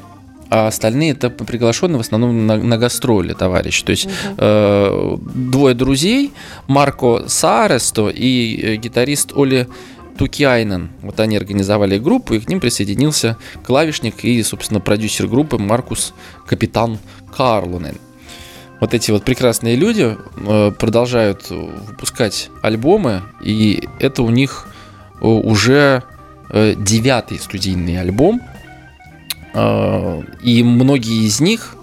а 0.48 0.68
остальные 0.68 1.12
это 1.12 1.28
приглашенные 1.30 1.98
в 1.98 2.00
основном 2.00 2.46
на, 2.46 2.56
на 2.56 2.78
гастроли 2.78 3.32
товарищи. 3.32 3.84
То 3.84 3.90
есть 3.90 4.06
угу. 4.06 4.34
э, 4.38 5.16
двое 5.34 5.74
друзей, 5.74 6.32
Марко 6.68 7.24
Сааресто 7.26 8.08
и 8.08 8.76
гитарист 8.76 9.32
Оли 9.34 9.66
Тукиайнен. 10.16 10.90
Вот 11.02 11.20
они 11.20 11.36
организовали 11.36 11.98
группу, 11.98 12.34
и 12.34 12.40
к 12.40 12.48
ним 12.48 12.60
присоединился 12.60 13.36
клавишник 13.64 14.24
и, 14.24 14.42
собственно, 14.42 14.80
продюсер 14.80 15.26
группы 15.28 15.58
Маркус 15.58 16.14
Капитан 16.46 16.98
Карлунен. 17.34 17.96
Вот 18.80 18.92
эти 18.92 19.10
вот 19.10 19.24
прекрасные 19.24 19.76
люди 19.76 20.16
э, 20.36 20.72
продолжают 20.78 21.48
выпускать 21.48 22.50
альбомы, 22.62 23.22
и 23.42 23.88
это 24.00 24.22
у 24.22 24.30
них 24.30 24.68
э, 25.20 25.26
уже 25.26 26.02
э, 26.50 26.74
девятый 26.76 27.38
студийный 27.38 28.00
альбом– 28.00 28.40
и 30.42 30.62
многие 30.62 31.26
из 31.26 31.40
них, 31.40 31.76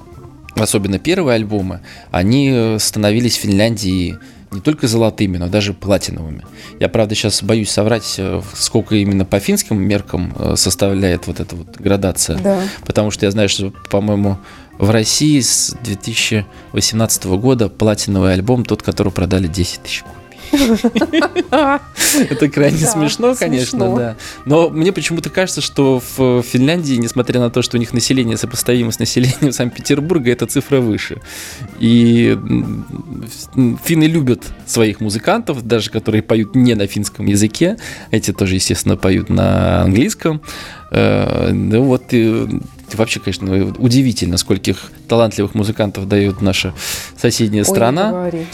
особенно 0.55 0.99
первые 0.99 1.35
альбомы, 1.37 1.79
они 2.11 2.75
становились 2.77 3.35
в 3.35 3.41
Финляндии 3.41 4.19
не 4.53 4.61
только 4.61 4.87
золотыми, 4.87 5.37
но 5.37 5.47
даже 5.47 5.73
платиновыми. 5.73 6.43
Я, 6.79 6.89
правда, 6.89 7.15
сейчас 7.15 7.43
боюсь 7.43 7.69
соврать, 7.69 8.15
э, 8.17 8.41
сколько 8.53 8.95
именно 8.95 9.25
по 9.25 9.39
финским 9.39 9.81
меркам 9.81 10.33
э, 10.37 10.55
составляет 10.55 11.27
вот 11.27 11.39
эта 11.39 11.55
вот 11.55 11.77
градация. 11.77 12.37
Да. 12.39 12.61
Потому 12.85 13.11
что 13.11 13.25
я 13.25 13.31
знаю, 13.31 13.49
что, 13.49 13.73
по-моему, 13.89 14.37
в 14.77 14.89
России 14.89 15.39
с 15.39 15.75
2018 15.83 17.25
года 17.25 17.69
платиновый 17.69 18.33
альбом 18.33 18.65
тот, 18.65 18.81
который 18.81 19.11
продали 19.11 19.47
10 19.47 19.83
тысяч 19.83 20.01
копий. 20.01 20.22
Это 20.53 22.49
крайне 22.49 22.77
смешно, 22.77 23.35
конечно, 23.35 23.95
да. 23.95 24.15
Но 24.45 24.69
мне 24.69 24.91
почему-то 24.91 25.29
кажется, 25.29 25.61
что 25.61 26.01
в 26.17 26.41
Финляндии, 26.43 26.95
несмотря 26.95 27.39
на 27.39 27.49
то, 27.49 27.61
что 27.61 27.77
у 27.77 27.79
них 27.79 27.93
население 27.93 28.37
сопоставимо 28.37 28.91
с 28.91 28.99
населением 28.99 29.51
Санкт-Петербурга, 29.51 30.31
эта 30.31 30.45
цифра 30.45 30.79
выше. 30.79 31.21
И 31.79 32.37
финны 33.83 34.03
любят 34.05 34.43
своих 34.65 34.99
музыкантов, 34.99 35.65
даже 35.65 35.89
которые 35.89 36.21
поют 36.21 36.55
не 36.55 36.75
на 36.75 36.87
финском 36.87 37.25
языке. 37.25 37.77
Эти 38.11 38.31
тоже, 38.31 38.55
естественно, 38.55 38.97
поют 38.97 39.29
на 39.29 39.81
английском. 39.81 40.41
Э, 40.91 41.51
ну 41.51 41.83
вот 41.83 42.03
вообще, 42.93 43.19
конечно, 43.19 43.73
удивительно, 43.77 44.37
скольких 44.37 44.91
талантливых 45.07 45.55
музыкантов 45.55 46.07
дает 46.07 46.41
наша 46.41 46.73
соседняя 47.17 47.63
страна. 47.63 48.05
Не 48.05 48.11
говори, 48.11 48.37
не 48.39 48.45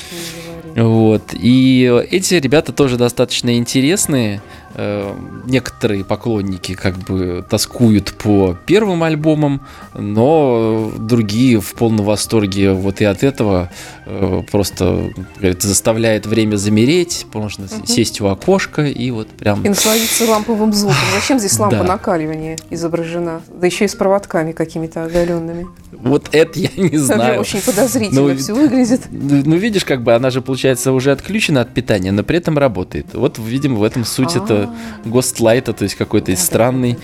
говори. 0.41 0.48
Вот. 0.83 1.33
И 1.33 2.03
эти 2.09 2.35
ребята 2.35 2.71
тоже 2.71 2.97
достаточно 2.97 3.57
интересные. 3.57 4.41
Э, 4.81 5.13
некоторые 5.45 6.05
поклонники 6.05 6.73
как 6.73 6.95
бы 6.99 7.45
тоскуют 7.49 8.13
по 8.13 8.57
первым 8.65 9.03
альбомам, 9.03 9.59
но 9.93 10.89
другие 10.97 11.59
в 11.59 11.73
полном 11.73 12.05
восторге 12.05 12.71
вот 12.71 13.01
и 13.01 13.03
от 13.03 13.23
этого 13.23 13.69
э, 14.05 14.41
просто 14.49 15.11
говорит, 15.35 15.61
заставляет 15.63 16.27
время 16.27 16.55
замереть, 16.55 17.25
можно 17.33 17.65
угу. 17.65 17.87
сесть 17.87 18.21
у 18.21 18.27
окошка 18.27 18.85
и 18.85 19.11
вот 19.11 19.27
прям... 19.27 19.65
И 19.65 19.69
насладиться 19.69 20.23
ламповым 20.25 20.71
звуком. 20.71 20.95
Зачем 21.13 21.39
здесь 21.39 21.59
лампа 21.59 21.79
да. 21.79 21.83
накаливания 21.83 22.57
изображена? 22.69 23.41
Да 23.53 23.67
еще 23.67 23.83
и 23.83 23.87
с 23.89 23.95
проводками 23.95 24.53
какими-то 24.53 25.03
оголенными. 25.03 25.67
Вот 25.91 26.29
это 26.31 26.57
я 26.57 26.69
не 26.77 26.97
знаю. 26.97 27.41
Очень 27.41 27.61
подозрительно 27.61 28.21
ну, 28.21 28.37
все 28.37 28.53
выглядит. 28.53 29.01
Ну, 29.11 29.41
ну, 29.45 29.55
видишь, 29.57 29.83
как 29.83 30.03
бы 30.03 30.13
она 30.13 30.29
же, 30.29 30.41
получается, 30.41 30.93
уже 30.93 31.11
отключена 31.11 31.61
от 31.61 31.73
питания, 31.73 32.13
но 32.13 32.23
при 32.23 32.37
этом 32.37 32.57
работает. 32.57 33.07
Вот, 33.11 33.37
видимо, 33.39 33.79
в 33.79 33.83
этом 33.83 34.05
суть 34.05 34.35
это 34.35 34.68
гостлайта, 35.05 35.73
то 35.73 35.83
есть 35.83 35.95
какой-то 35.95 36.35
странный 36.35 36.97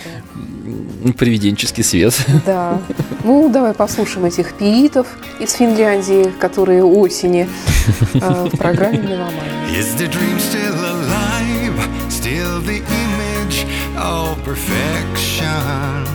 привиденческий 1.17 1.84
свет. 1.84 2.15
Да. 2.45 2.80
Ну, 3.23 3.49
давай 3.49 3.73
послушаем 3.73 4.25
этих 4.25 4.54
пиитов 4.54 5.08
из 5.39 5.54
Финляндии, 5.54 6.32
которые 6.39 6.84
осени 6.84 7.47
э, 8.13 8.49
в 8.51 8.58
программе 8.58 8.97
«Меломания». 8.97 9.69
Is 9.71 9.95
the 9.97 10.08
dream 10.08 10.39
still 10.39 10.73
alive? 10.73 11.78
Still 12.10 12.62
the 12.62 12.82
image 12.82 13.65
of 13.97 14.43
perfection? 14.43 16.06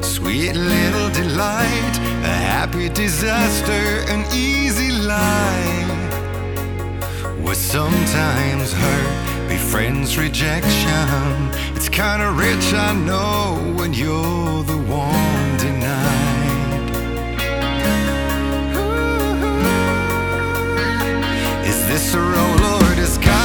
Sweet 0.00 0.54
little 0.54 1.10
delight, 1.10 1.98
a 2.24 2.28
happy 2.28 2.88
disaster, 2.88 4.04
an 4.08 4.24
easy 4.32 4.90
life 4.90 5.94
was 7.42 7.58
sometimes 7.58 8.72
hurt 8.72 9.33
befriends 9.48 10.16
rejection. 10.18 11.50
It's 11.76 11.88
kinda 11.88 12.30
rich, 12.30 12.72
I 12.72 12.92
know, 12.94 13.58
when 13.76 13.92
you're 13.92 14.62
the 14.64 14.76
one 14.76 15.56
denied. 15.56 16.90
Is 21.70 21.78
this 21.86 22.14
a 22.14 22.20
role 22.20 22.82
or 22.82 22.94
disguise? 22.94 23.43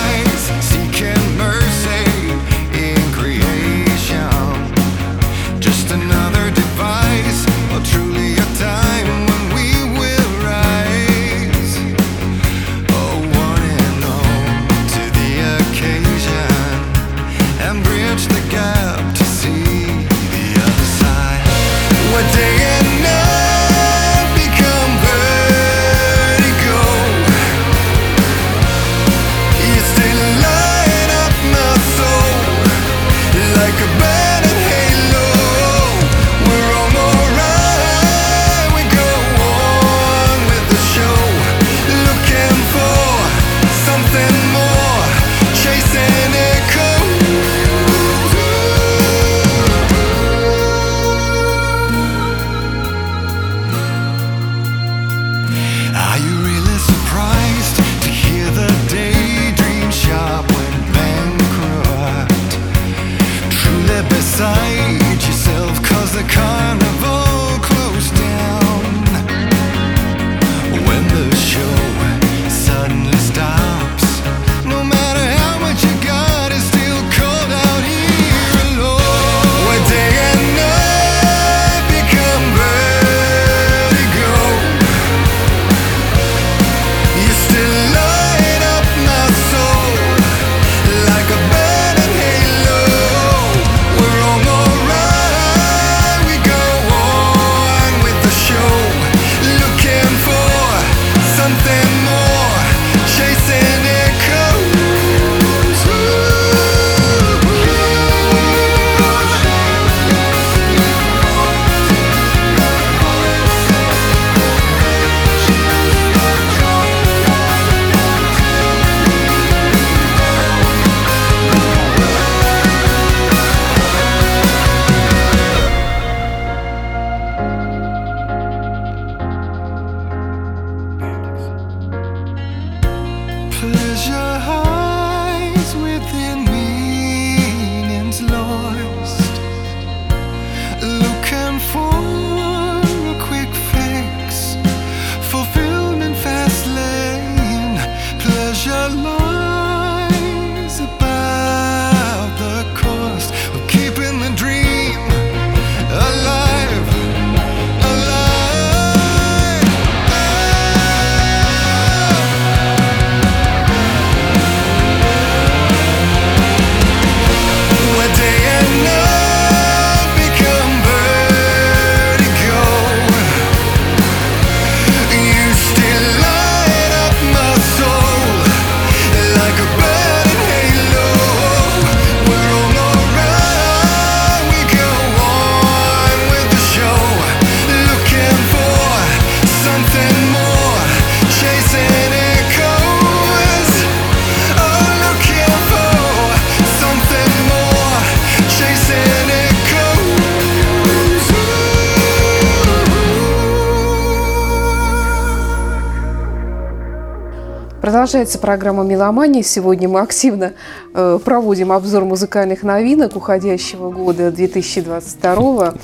Продолжается 208.10 208.40
программа 208.40 208.84
«Меломания». 208.84 209.44
Сегодня 209.44 209.88
мы 209.88 210.00
активно 210.00 210.54
э, 210.96 211.20
проводим 211.24 211.72
обзор 211.72 212.06
музыкальных 212.06 212.64
новинок 212.64 213.16
уходящего 213.16 213.92
года 213.92 214.32
2022. 214.32 215.76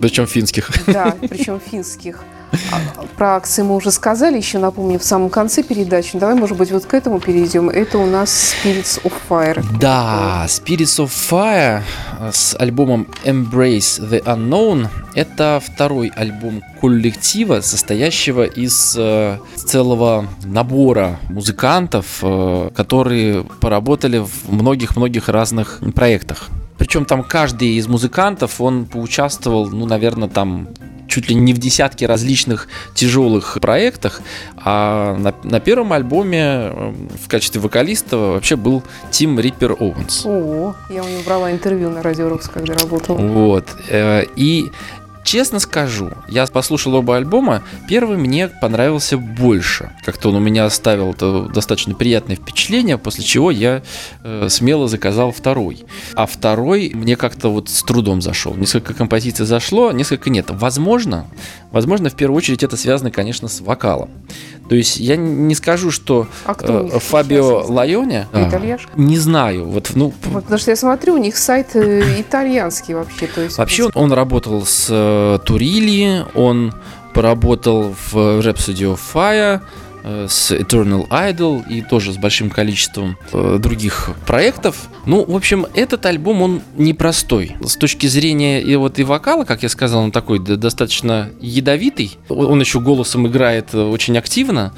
Причем 0.00 0.26
финских. 0.26 0.72
Да, 0.88 1.14
причем 1.20 1.60
финских. 1.60 2.24
Про 3.16 3.36
акции 3.36 3.62
мы 3.62 3.76
уже 3.76 3.90
сказали, 3.90 4.36
еще 4.36 4.58
напомню, 4.58 4.98
в 4.98 5.04
самом 5.04 5.28
конце 5.28 5.62
передачи. 5.62 6.18
Давай, 6.18 6.34
может 6.34 6.56
быть, 6.56 6.70
вот 6.70 6.86
к 6.86 6.94
этому 6.94 7.20
перейдем. 7.20 7.68
Это 7.68 7.98
у 7.98 8.06
нас 8.06 8.54
Spirits 8.54 9.02
of 9.02 9.12
Fire. 9.28 9.64
Да, 9.78 10.44
Spirits 10.46 11.04
of 11.04 11.10
Fire 11.30 11.82
с 12.32 12.54
альбомом 12.58 13.08
Embrace 13.24 14.00
the 14.00 14.22
Unknown. 14.24 14.88
Это 15.14 15.60
второй 15.64 16.08
альбом 16.08 16.62
коллектива, 16.80 17.60
состоящего 17.60 18.44
из 18.44 18.94
э, 18.96 19.38
целого 19.56 20.28
набора 20.44 21.18
музыкантов, 21.28 22.20
э, 22.22 22.70
которые 22.74 23.42
поработали 23.60 24.18
в 24.18 24.52
многих-многих 24.52 25.28
разных 25.28 25.80
проектах. 25.94 26.48
Причем 26.78 27.04
там 27.04 27.24
каждый 27.24 27.74
из 27.74 27.88
музыкантов, 27.88 28.60
он 28.60 28.86
поучаствовал, 28.86 29.68
ну, 29.68 29.84
наверное, 29.86 30.28
там 30.28 30.68
чуть 31.08 31.28
ли 31.28 31.34
не 31.34 31.54
в 31.54 31.58
десятке 31.58 32.06
различных 32.06 32.68
тяжелых 32.94 33.58
проектах, 33.60 34.20
а 34.56 35.16
на, 35.16 35.34
на 35.42 35.60
первом 35.60 35.92
альбоме 35.92 36.42
э, 36.42 36.92
в 37.24 37.28
качестве 37.28 37.60
вокалиста 37.60 38.16
вообще 38.16 38.56
был 38.56 38.82
Тим 39.10 39.40
Риппер 39.40 39.72
Оуэнс. 39.72 40.26
О, 40.26 40.74
я 40.90 41.02
у 41.02 41.08
него 41.08 41.22
брала 41.24 41.50
интервью 41.50 41.90
на 41.90 42.02
Радио 42.02 42.28
Рокс, 42.28 42.48
когда 42.48 42.74
работал. 42.74 43.16
Вот. 43.16 43.66
Э, 43.88 44.24
и 44.36 44.70
Честно 45.30 45.58
скажу, 45.58 46.12
я 46.30 46.46
послушал 46.46 46.94
оба 46.94 47.18
альбома. 47.18 47.62
Первый 47.86 48.16
мне 48.16 48.48
понравился 48.48 49.18
больше. 49.18 49.92
Как-то 50.02 50.30
он 50.30 50.36
у 50.36 50.40
меня 50.40 50.64
оставил 50.64 51.12
достаточно 51.52 51.94
приятное 51.94 52.36
впечатление, 52.36 52.96
после 52.96 53.24
чего 53.24 53.50
я 53.50 53.82
э, 54.24 54.46
смело 54.48 54.88
заказал 54.88 55.30
второй. 55.32 55.84
А 56.14 56.24
второй 56.24 56.92
мне 56.94 57.14
как-то 57.14 57.50
вот 57.50 57.68
с 57.68 57.82
трудом 57.82 58.22
зашел. 58.22 58.54
Несколько 58.54 58.94
композиций 58.94 59.44
зашло, 59.44 59.92
несколько 59.92 60.30
нет. 60.30 60.46
Возможно, 60.48 61.26
возможно, 61.72 62.08
в 62.08 62.14
первую 62.14 62.38
очередь 62.38 62.62
это 62.62 62.78
связано, 62.78 63.10
конечно, 63.10 63.48
с 63.48 63.60
вокалом. 63.60 64.08
То 64.68 64.74
есть 64.74 64.98
я 64.98 65.16
не 65.16 65.54
скажу, 65.54 65.90
что 65.90 66.28
а 66.44 66.54
кто 66.54 66.86
э, 66.86 66.98
Фабио 66.98 67.64
Лайоне... 67.66 68.28
Итальяшка? 68.32 68.90
Не 68.96 69.18
знаю. 69.18 69.64
Вот, 69.66 69.90
ну, 69.94 70.12
вот, 70.24 70.42
потому 70.42 70.58
что 70.58 70.70
я 70.70 70.76
смотрю, 70.76 71.14
у 71.14 71.18
них 71.18 71.36
сайт 71.38 71.74
э, 71.74 72.20
итальянский 72.20 72.94
вообще. 72.94 73.26
То 73.26 73.40
есть, 73.42 73.56
вообще 73.56 73.84
он, 73.84 73.92
он 73.94 74.12
работал 74.12 74.66
с 74.66 74.88
э, 74.90 75.38
Турили, 75.44 76.24
он 76.34 76.74
поработал 77.14 77.94
в 78.12 78.14
Rhapsody 78.14 78.94
of 78.94 79.00
Fire, 79.12 79.62
с 80.28 80.52
Eternal 80.52 81.08
Idol 81.08 81.68
и 81.68 81.82
тоже 81.82 82.12
с 82.12 82.16
большим 82.16 82.50
количеством 82.50 83.18
э, 83.32 83.58
других 83.60 84.10
проектов. 84.26 84.88
Ну, 85.06 85.24
в 85.24 85.36
общем, 85.36 85.66
этот 85.74 86.06
альбом, 86.06 86.42
он 86.42 86.62
непростой. 86.76 87.56
С 87.64 87.76
точки 87.76 88.06
зрения 88.06 88.62
и 88.62 88.76
вот 88.76 88.98
и 88.98 89.04
вокала, 89.04 89.44
как 89.44 89.62
я 89.62 89.68
сказал, 89.68 90.02
он 90.02 90.12
такой 90.12 90.38
достаточно 90.38 91.30
ядовитый. 91.40 92.18
Он 92.28 92.60
еще 92.60 92.80
голосом 92.80 93.26
играет 93.26 93.74
очень 93.74 94.16
активно. 94.18 94.72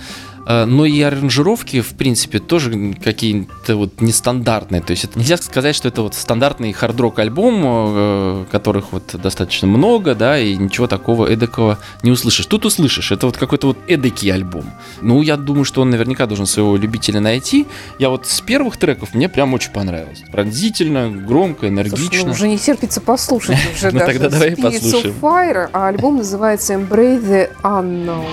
Э, 0.51 0.65
но 0.65 0.85
и 0.85 1.01
аранжировки, 1.01 1.81
в 1.81 1.95
принципе, 1.95 2.41
тоже 2.41 2.95
какие-то 3.03 3.77
вот 3.77 4.01
нестандартные. 4.01 4.81
То 4.81 4.91
есть 4.93 5.05
это 5.05 5.19
нельзя 5.19 5.37
сказать, 5.37 5.77
что 5.77 5.89
это 5.89 6.03
вот 6.03 6.15
стандартный 6.15 6.73
хард-рок 6.73 7.21
альбом, 7.21 7.63
э, 7.65 8.45
которых 8.51 8.93
вот 8.93 9.15
достаточно 9.15 9.69
много, 9.69 10.15
да, 10.15 10.39
и 10.39 10.57
ничего 10.57 10.89
такого 10.89 11.27
эдакого 11.27 11.79
не 12.03 12.11
услышишь. 12.11 12.47
Тут 12.47 12.65
услышишь, 12.65 13.13
это 13.13 13.27
вот 13.27 13.37
какой-то 13.37 13.69
вот 13.69 13.79
эдакий 13.87 14.33
альбом. 14.33 14.65
Ну, 15.01 15.23
я 15.23 15.37
думаю, 15.37 15.65
что 15.65 15.83
он 15.83 15.91
наверняка 15.91 16.27
должен 16.27 16.47
своего 16.47 16.77
любителя 16.77 17.21
найти. 17.21 17.67
Я 18.01 18.11
вот 18.11 18.27
с 18.27 18.41
первых 18.41 18.77
треков 18.77 19.15
мне 19.15 19.29
прям 19.29 19.55
очень 19.55 19.71
понравилось. 19.71 20.23
Пронзительно, 20.33 21.11
громко, 21.11 21.69
энергично. 21.69 22.09
Слушай, 22.09 22.25
ну, 22.25 22.33
уже 22.33 22.49
не 22.49 22.59
терпится 22.59 23.01
послушать 23.01 23.59
уже 23.75 23.91
Ну, 23.93 24.01
тогда 24.01 24.29
давай 24.29 24.57
послушаем. 24.57 25.15
Fire, 25.21 25.69
а 25.73 25.89
альбом 25.89 26.17
называется 26.17 26.75
Embrace 26.75 27.23
the 27.23 27.51
Unknown. 27.63 28.27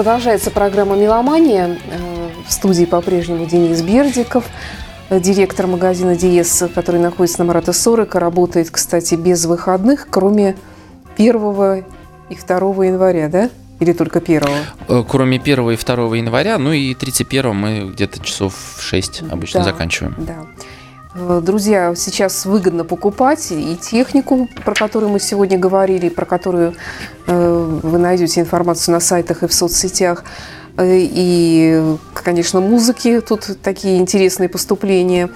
Продолжается 0.00 0.50
программа 0.50 0.96
«Меломания». 0.96 1.76
Э, 1.90 2.30
в 2.48 2.50
студии 2.50 2.86
по-прежнему 2.86 3.44
Денис 3.44 3.82
Бердиков, 3.82 4.46
э, 5.10 5.20
директор 5.20 5.66
магазина 5.66 6.16
«Диез», 6.16 6.64
который 6.74 7.02
находится 7.02 7.40
на 7.40 7.44
Марата 7.44 7.74
40, 7.74 8.14
работает, 8.14 8.70
кстати, 8.70 9.14
без 9.14 9.44
выходных, 9.44 10.08
кроме 10.08 10.56
1 11.18 11.84
и 12.30 12.34
2 12.34 12.84
января, 12.86 13.28
да? 13.28 13.50
Или 13.78 13.92
только 13.92 14.20
1? 14.20 14.42
Э, 14.88 15.04
Кроме 15.06 15.38
1 15.38 15.70
и 15.70 15.76
2 15.76 16.16
января, 16.16 16.56
ну 16.56 16.72
и 16.72 16.94
31 16.94 17.54
мы 17.54 17.90
где-то 17.92 18.24
часов 18.24 18.54
в 18.78 18.80
6 18.80 19.24
обычно 19.30 19.60
Да, 19.60 19.64
заканчиваем. 19.64 20.14
Да. 20.16 20.46
Э, 21.14 21.40
Друзья, 21.42 21.94
сейчас 21.96 22.46
выгодно 22.46 22.84
покупать 22.84 23.50
и 23.50 23.76
технику, 23.76 24.48
про 24.64 24.74
которую 24.74 25.10
мы 25.10 25.20
сегодня 25.20 25.58
говорили, 25.58 26.08
про 26.08 26.24
которую 26.24 26.74
э, 27.26 27.78
вы 27.82 27.98
найдете 27.98 28.40
информацию 28.40 28.94
на 28.94 29.00
сайтах 29.00 29.42
и 29.42 29.48
в 29.48 29.52
соцсетях. 29.52 30.24
Э, 30.76 30.84
И, 30.86 31.96
конечно, 32.14 32.60
музыки, 32.60 33.20
тут 33.20 33.58
такие 33.62 33.98
интересные 33.98 34.48
поступления. 34.48 35.30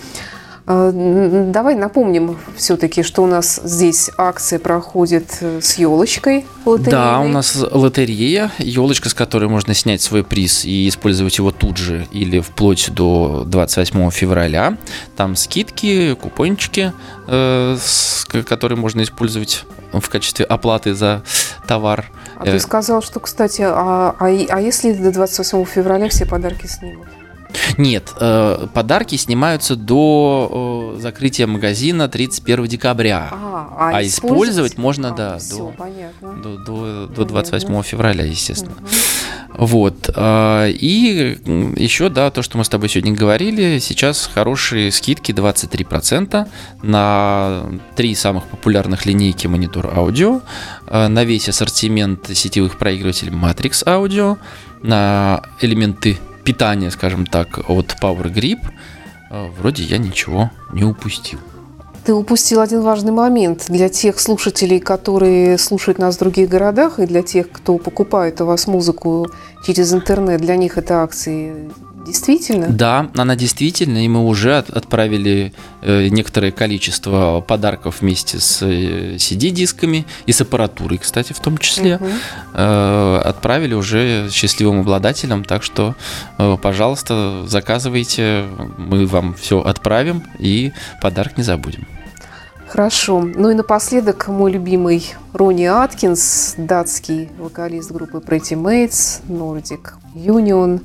Н- 0.67 1.53
Давай 1.53 1.75
напомним 1.75 2.39
все-таки, 2.57 3.03
что 3.03 3.23
у 3.23 3.27
нас 3.27 3.61
здесь 3.65 4.11
акция 4.17 4.59
проходит 4.59 5.27
э, 5.41 5.61
с 5.61 5.75
елочкой 5.75 6.47
Да, 6.91 7.21
у 7.21 7.29
нас 7.29 7.55
лотерея, 7.71 8.51
елочка, 8.59 9.11
с 9.11 9.15
которой 9.15 9.49
можно 9.51 9.75
снять 9.75 10.01
свой 10.01 10.25
приз 10.25 10.65
и 10.65 10.89
использовать 10.89 11.37
его 11.37 11.51
тут 11.51 11.77
же 11.77 12.07
или 12.13 12.41
вплоть 12.41 12.91
до 12.93 13.45
28 13.47 14.11
февраля. 14.11 14.79
Там 15.17 15.37
скидки, 15.37 16.15
купончики, 16.15 16.93
э, 17.27 17.77
которые 18.47 18.79
можно 18.79 19.03
использовать 19.03 19.65
в 19.93 20.09
качестве 20.09 20.47
оплаты 20.47 20.95
за 20.95 21.23
товар. 21.69 22.11
А 22.37 22.45
ты 22.45 22.51
Э, 22.53 22.59
сказал, 22.59 23.03
что, 23.03 23.21
кстати, 23.21 23.63
а, 23.65 24.15
а 24.19 24.27
а 24.27 24.61
если 24.61 24.93
до 24.93 25.13
28 25.13 25.65
февраля 25.67 26.09
все 26.09 26.25
подарки 26.27 26.67
снимут? 26.67 27.07
Нет, 27.79 28.13
э, 28.21 28.67
подарки 28.75 29.17
снимаются 29.17 29.77
до 29.77 30.95
э, 30.97 31.01
закрытия 31.01 31.47
магазина 31.47 32.09
31 32.09 32.67
декабря. 32.67 33.29
А, 33.33 33.91
А 33.95 34.03
использовать 34.05 34.79
можно, 34.79 35.11
да, 35.13 35.39
Все, 35.39 35.57
до- 35.59 35.65
понятно. 35.73 36.33
До, 36.43 36.57
до, 36.57 37.07
до 37.07 37.07
Понятно. 37.07 37.25
28 37.27 37.83
февраля, 37.83 38.25
естественно. 38.25 38.75
Мгм. 38.81 38.89
Вот. 39.57 40.11
а, 40.15 40.69
И 40.69 41.39
еще, 41.77 42.09
да, 42.09 42.31
то, 42.31 42.43
что 42.43 42.59
мы 42.59 42.65
с 42.65 42.69
тобой 42.69 42.89
сегодня 42.89 43.13
говорили, 43.15 43.79
сейчас 43.79 44.29
хорошие 44.33 44.91
скидки 44.91 45.33
23% 45.33 46.49
на 46.83 47.65
три 47.97 48.15
самых 48.15 48.45
популярных 48.45 49.07
линейки 49.07 49.47
монитор 49.47 49.93
аудио, 49.97 50.41
а, 50.87 51.09
на 51.09 51.25
весь 51.25 51.49
ассортимент 51.49 52.29
сетевых 52.37 52.79
проигрывателей 52.79 53.33
Matrix 53.33 53.85
Audio, 53.87 54.39
на 54.83 55.43
элементы 55.61 56.19
питания, 56.45 56.91
скажем 56.91 57.27
так, 57.27 57.59
от 57.69 57.97
Power 58.01 58.33
Grip. 58.33 58.61
А, 59.31 59.51
Вроде 59.59 59.83
я 59.83 59.99
ничего 59.99 60.51
не 60.73 60.85
упустил. 60.85 61.39
Ты 62.05 62.13
упустил 62.13 62.61
один 62.61 62.83
важный 62.83 63.13
момент 63.13 63.65
для 63.69 63.89
тех 63.89 64.21
слушателей, 64.21 64.79
которые 64.79 65.57
слушают 65.57 65.99
нас 65.99 66.17
в 66.17 66.19
других 66.19 66.51
городах, 66.51 66.99
и 66.99 67.07
для 67.07 67.23
тех, 67.23 67.51
кто 67.51 67.79
покупает 67.79 68.43
у 68.43 68.45
вас 68.45 68.67
музыку 68.67 69.27
через 69.67 69.93
интернет. 69.95 70.41
Для 70.41 70.57
них 70.57 70.77
это 70.77 71.03
акции 71.03 71.71
действительно? 72.05 72.69
Да, 72.69 73.11
она 73.17 73.37
действительно, 73.37 74.05
и 74.05 74.09
мы 74.09 74.25
уже 74.25 74.59
от- 74.59 74.71
отправили 74.71 75.53
э, 75.83 76.09
некоторое 76.09 76.51
количество 76.53 77.41
подарков 77.41 78.01
вместе 78.01 78.39
с 78.41 78.63
э, 78.63 79.17
CD-дисками 79.17 80.07
и 80.27 80.33
с 80.33 80.41
аппаратурой, 80.41 80.99
кстати, 80.99 81.33
в 81.33 81.41
том 81.41 81.59
числе. 81.59 81.99
Э, 82.55 83.21
отправили 83.25 83.75
уже 83.75 84.29
счастливым 84.31 84.81
обладателям, 84.81 85.45
так 85.45 85.63
что, 85.63 85.95
э, 86.39 86.57
пожалуйста, 86.61 87.45
заказывайте, 87.47 88.45
мы 88.79 89.07
вам 89.07 89.35
все 89.35 89.61
отправим 89.61 90.23
и 90.39 90.73
подарок 91.01 91.37
не 91.39 91.45
забудем. 91.45 91.87
Хорошо. 92.67 93.21
Ну 93.23 93.51
и 93.51 93.55
напоследок 93.55 94.27
мой 94.27 94.51
любимый 94.51 95.15
Ронни 95.33 95.65
Аткинс, 95.65 96.55
датский 96.59 97.29
вокалист 97.39 97.93
группы 97.93 98.19
Pretty 98.19 98.61
Mates, 98.61 99.21
Nordic 99.29 99.93
Union 100.17 100.81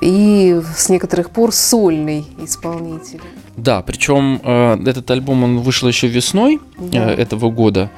и 0.00 0.60
с 0.76 0.88
некоторых 0.88 1.30
пор 1.30 1.52
сольный 1.52 2.24
исполнитель. 2.42 3.20
Да, 3.56 3.82
причем 3.82 4.40
э, 4.42 4.78
этот 4.86 5.10
альбом 5.10 5.44
он 5.44 5.58
вышел 5.58 5.88
еще 5.88 6.08
весной 6.08 6.60
Да. 6.78 7.10
э, 7.10 7.14
этого 7.14 7.50
года. 7.50 7.90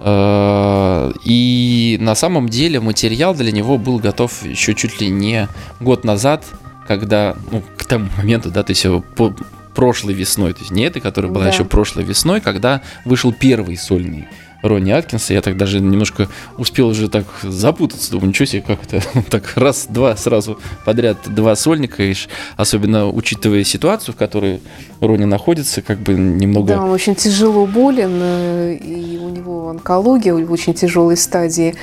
Э, 0.00 1.12
И 1.24 1.96
на 2.00 2.14
самом 2.14 2.48
деле 2.48 2.80
материал 2.80 3.34
для 3.34 3.52
него 3.52 3.78
был 3.78 3.98
готов 3.98 4.44
еще 4.44 4.74
чуть 4.74 5.00
ли 5.00 5.08
не 5.08 5.48
год 5.80 6.04
назад, 6.04 6.44
когда, 6.86 7.34
ну, 7.50 7.62
к 7.76 7.84
тому 7.84 8.08
моменту, 8.16 8.50
да, 8.50 8.62
то 8.62 8.70
есть 8.72 8.84
э, 8.84 9.02
по 9.16 9.34
прошлой 9.74 10.14
весной, 10.14 10.52
то 10.52 10.60
есть 10.60 10.70
не 10.70 10.84
этой, 10.84 11.00
которая 11.02 11.30
была 11.30 11.44
Да. 11.44 11.50
еще 11.50 11.64
прошлой 11.64 12.04
весной, 12.04 12.40
когда 12.40 12.80
вышел 13.04 13.32
первый 13.32 13.76
сольный 13.76 14.26
Ронни 14.62 14.90
Аткинса, 14.90 15.34
я 15.34 15.42
так 15.42 15.56
даже 15.56 15.80
немножко 15.80 16.28
успел 16.58 16.88
уже 16.88 17.08
так 17.08 17.26
запутаться, 17.42 18.10
думаю, 18.10 18.28
ничего 18.28 18.46
себе, 18.46 18.62
как 18.62 18.84
это? 18.84 19.02
Так 19.30 19.56
раз-два 19.56 20.16
сразу 20.16 20.58
подряд 20.84 21.18
два 21.26 21.56
сольника, 21.56 22.02
и 22.02 22.14
особенно 22.56 23.08
учитывая 23.08 23.64
ситуацию, 23.64 24.14
в 24.14 24.18
которой 24.18 24.60
Ронни 25.00 25.24
находится, 25.24 25.82
как 25.82 25.98
бы 25.98 26.14
немного... 26.14 26.74
Да, 26.74 26.82
он 26.82 26.90
очень 26.90 27.14
тяжело 27.14 27.66
болен, 27.66 28.18
э, 28.20 28.74
и 28.74 29.18
у 29.18 29.28
него 29.28 29.68
онкология 29.68 30.34
в 30.34 30.52
очень 30.52 30.74
тяжелой 30.74 31.16
стадии. 31.16 31.74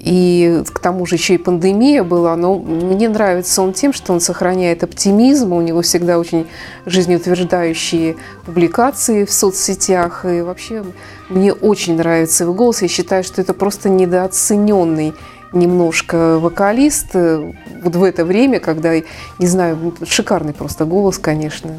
И 0.00 0.62
к 0.72 0.78
тому 0.78 1.06
же 1.06 1.16
еще 1.16 1.34
и 1.34 1.38
пандемия 1.38 2.04
была, 2.04 2.36
но 2.36 2.56
мне 2.56 3.08
нравится 3.08 3.62
он 3.62 3.72
тем, 3.72 3.92
что 3.92 4.12
он 4.12 4.20
сохраняет 4.20 4.84
оптимизм, 4.84 5.52
у 5.52 5.60
него 5.60 5.82
всегда 5.82 6.20
очень 6.20 6.46
жизнеутверждающие 6.86 8.14
публикации 8.46 9.24
в 9.24 9.32
соцсетях, 9.32 10.24
и 10.24 10.40
вообще 10.40 10.84
мне 11.28 11.52
очень 11.52 11.96
нравится 11.96 12.44
его 12.44 12.54
голос, 12.54 12.82
я 12.82 12.88
считаю, 12.88 13.24
что 13.24 13.40
это 13.40 13.54
просто 13.54 13.88
недооцененный 13.88 15.14
немножко 15.52 16.38
вокалист 16.38 17.08
э, 17.14 17.52
вот 17.82 17.96
в 17.96 18.02
это 18.02 18.24
время, 18.24 18.60
когда, 18.60 18.94
не 18.94 19.46
знаю, 19.46 19.94
шикарный 20.04 20.52
просто 20.52 20.84
голос, 20.84 21.18
конечно. 21.18 21.70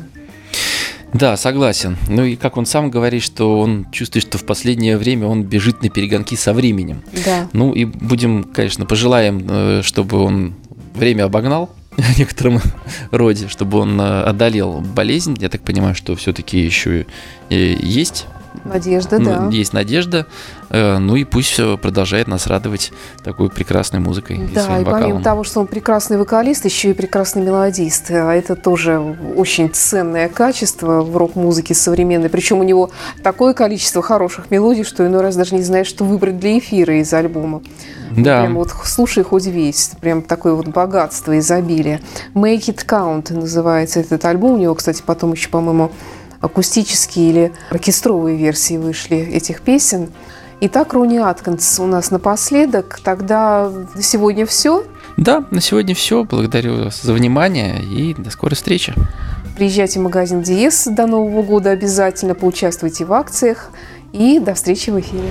Да, 1.14 1.38
согласен. 1.38 1.98
Ну 2.08 2.24
и 2.24 2.36
как 2.36 2.58
он 2.58 2.66
сам 2.66 2.92
говорит, 2.92 3.24
что 3.24 3.60
он 3.60 3.88
чувствует, 3.92 4.26
что 4.26 4.38
в 4.38 4.46
последнее 4.46 4.98
время 4.98 5.28
он 5.28 5.44
бежит 5.44 5.82
на 5.82 5.90
перегонки 5.90 6.36
со 6.36 6.54
временем. 6.54 7.02
Да. 7.26 7.50
Ну 7.54 7.74
и 7.74 7.86
будем, 7.86 8.44
конечно, 8.44 8.86
пожелаем, 8.86 9.46
э, 9.50 9.82
чтобы 9.84 10.20
он 10.20 10.54
время 10.94 11.26
обогнал 11.26 11.70
в 11.98 12.20
некотором 12.20 12.62
роде, 13.12 13.48
чтобы 13.48 13.80
он 13.80 14.00
э, 14.00 14.22
одолел 14.24 14.82
болезнь. 14.82 15.38
Я 15.40 15.50
так 15.50 15.62
понимаю, 15.62 15.96
что 15.96 16.16
все-таки 16.16 16.60
еще 16.60 17.06
есть, 17.50 18.28
Надежда, 18.64 19.20
ну, 19.20 19.26
да. 19.26 19.48
есть 19.52 19.74
надежда. 19.74 20.26
Э, 20.70 20.98
Ну 20.98 21.16
и 21.16 21.24
пусть 21.24 21.60
э, 21.60 21.78
продолжает 21.78 22.28
нас 22.28 22.48
радовать 22.48 22.92
такой 23.24 23.50
прекрасной 23.50 24.00
музыкой 24.00 24.38
и 24.38 24.48
Да, 24.54 24.64
своим 24.64 24.82
и 24.82 24.86
помимо 24.86 25.02
вокалом. 25.02 25.24
того, 25.24 25.44
что 25.44 25.60
он 25.62 25.68
прекрасный 25.68 26.18
вокалист, 26.18 26.66
еще 26.66 26.92
и 26.92 26.94
прекрасный 26.94 27.42
мелодист. 27.42 28.12
А 28.12 28.34
это 28.34 28.56
тоже 28.56 29.00
очень 29.36 29.70
ценное 29.72 30.30
качество 30.30 31.02
в 31.02 31.16
рок-музыке 31.18 31.74
современной. 31.74 32.30
Причем 32.30 32.60
у 32.60 32.64
него 32.64 32.92
такое 33.24 33.54
количество 33.54 34.02
хороших 34.02 34.52
мелодий, 34.52 34.84
что 34.84 35.06
иной 35.08 35.22
раз 35.22 35.36
даже 35.36 35.56
не 35.56 35.64
знаешь, 35.64 35.88
что 35.88 36.04
выбрать 36.04 36.40
для 36.40 36.58
эфира 36.60 37.00
из 37.00 37.14
альбома. 37.14 37.62
Да. 38.12 38.42
Прям 38.42 38.56
вот 38.56 38.72
слушай 38.84 39.24
хоть 39.24 39.46
весь. 39.46 39.92
Прям 40.02 40.22
такое 40.22 40.54
вот 40.54 40.68
богатство, 40.68 41.38
изобилие. 41.38 42.02
Make 42.34 42.66
It 42.68 42.86
Count 42.86 43.34
называется 43.34 44.00
этот 44.00 44.26
альбом. 44.26 44.54
У 44.54 44.58
него, 44.58 44.76
кстати, 44.76 45.04
потом 45.06 45.34
еще, 45.34 45.50
по-моему, 45.50 45.92
акустические 46.42 47.30
или 47.30 47.54
оркестровые 47.70 48.38
версии 48.38 48.78
вышли 48.78 49.18
этих 49.18 49.62
песен. 49.62 50.10
Итак, 50.62 50.94
Рони 50.94 51.18
Аткинс 51.18 51.80
у 51.80 51.86
нас 51.86 52.12
напоследок. 52.12 53.00
Тогда 53.04 53.72
на 53.96 54.02
сегодня 54.02 54.46
все. 54.46 54.84
Да, 55.16 55.46
на 55.52 55.62
сегодня 55.62 55.96
все. 55.96 56.24
Благодарю 56.24 56.84
вас 56.84 57.02
за 57.02 57.14
внимание 57.14 57.82
и 57.82 58.14
до 58.14 58.30
скорой 58.30 58.56
встречи. 58.56 58.94
Приезжайте 59.56 60.00
в 60.00 60.04
магазин 60.04 60.42
Диес 60.42 60.86
до 60.86 61.06
Нового 61.08 61.44
года 61.44 61.72
обязательно, 61.72 62.36
поучаствуйте 62.36 63.06
в 63.06 63.14
акциях 63.14 63.72
и 64.14 64.40
до 64.40 64.54
встречи 64.54 64.90
в 64.90 65.00
эфире. 65.00 65.30